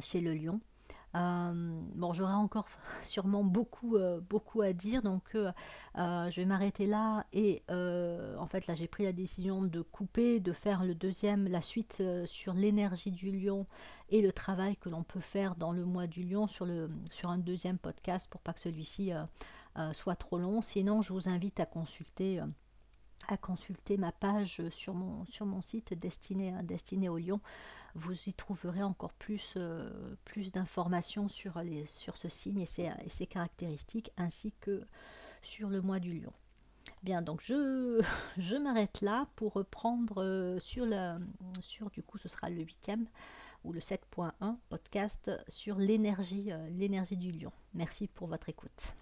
chez 0.00 0.20
le 0.20 0.34
lion. 0.34 0.58
Euh, 1.16 1.52
bon, 1.94 2.12
j'aurai 2.12 2.34
encore 2.34 2.66
sûrement 3.02 3.44
beaucoup, 3.44 3.96
euh, 3.96 4.20
beaucoup 4.20 4.60
à 4.60 4.72
dire, 4.72 5.02
donc 5.02 5.34
euh, 5.34 5.50
je 5.94 6.36
vais 6.36 6.44
m'arrêter 6.44 6.86
là. 6.86 7.24
Et 7.32 7.62
en 7.68 8.46
fait, 8.46 8.66
là, 8.66 8.74
j'ai 8.74 8.88
pris 8.88 9.04
la 9.04 9.12
décision 9.12 9.62
de 9.62 9.82
couper, 9.82 10.40
de 10.40 10.52
faire 10.52 10.84
le 10.84 10.94
deuxième, 10.94 11.48
la 11.48 11.60
suite 11.60 12.02
sur 12.26 12.52
l'énergie 12.52 13.10
du 13.10 13.30
lion 13.30 13.66
et 14.08 14.22
le 14.22 14.32
travail 14.32 14.76
que 14.76 14.88
l'on 14.88 15.02
peut 15.02 15.20
faire 15.20 15.56
dans 15.56 15.72
le 15.72 15.84
mois 15.84 16.06
du 16.06 16.22
lion 16.22 16.46
sur, 16.46 16.66
le, 16.66 16.90
sur 17.10 17.30
un 17.30 17.38
deuxième 17.38 17.78
podcast 17.78 18.28
pour 18.30 18.40
pas 18.40 18.52
que 18.52 18.60
celui-ci 18.60 19.12
soit 19.92 20.16
trop 20.16 20.38
long. 20.38 20.62
Sinon, 20.62 21.02
je 21.02 21.12
vous 21.12 21.28
invite 21.28 21.60
à 21.60 21.66
consulter 21.66 22.42
à 23.28 23.36
consulter 23.36 23.96
ma 23.96 24.12
page 24.12 24.62
sur 24.68 24.94
mon, 24.94 25.24
sur 25.26 25.46
mon 25.46 25.60
site 25.60 25.94
destiné, 25.94 26.54
destiné 26.62 27.08
au 27.08 27.18
lion 27.18 27.40
vous 27.96 28.28
y 28.28 28.34
trouverez 28.34 28.82
encore 28.82 29.12
plus, 29.14 29.54
euh, 29.56 29.90
d'informations 30.52 31.28
sur, 31.28 31.60
sur 31.86 32.16
ce 32.16 32.28
signe 32.28 32.60
et 32.60 32.66
ses, 32.66 33.26
caractéristiques, 33.26 34.12
ainsi 34.16 34.52
que 34.60 34.82
sur 35.42 35.68
le 35.70 35.80
mois 35.80 35.98
du 35.98 36.12
lion. 36.12 36.32
Bien, 37.02 37.22
donc 37.22 37.42
je, 37.42 38.56
m'arrête 38.58 39.00
là 39.00 39.26
pour 39.34 39.54
reprendre 39.54 40.22
euh, 40.22 40.58
sur, 40.60 40.84
la, 40.84 41.18
sur, 41.60 41.90
du 41.90 42.02
coup, 42.02 42.18
ce 42.18 42.28
sera 42.28 42.50
le 42.50 42.62
huitième 42.62 43.06
ou 43.64 43.72
le 43.72 43.80
7.1 43.80 44.56
podcast 44.68 45.30
sur 45.48 45.76
euh, 45.78 46.68
l'énergie 46.70 47.16
du 47.16 47.30
lion. 47.32 47.52
Merci 47.74 48.08
pour 48.08 48.28
votre 48.28 48.48
écoute. 48.48 48.94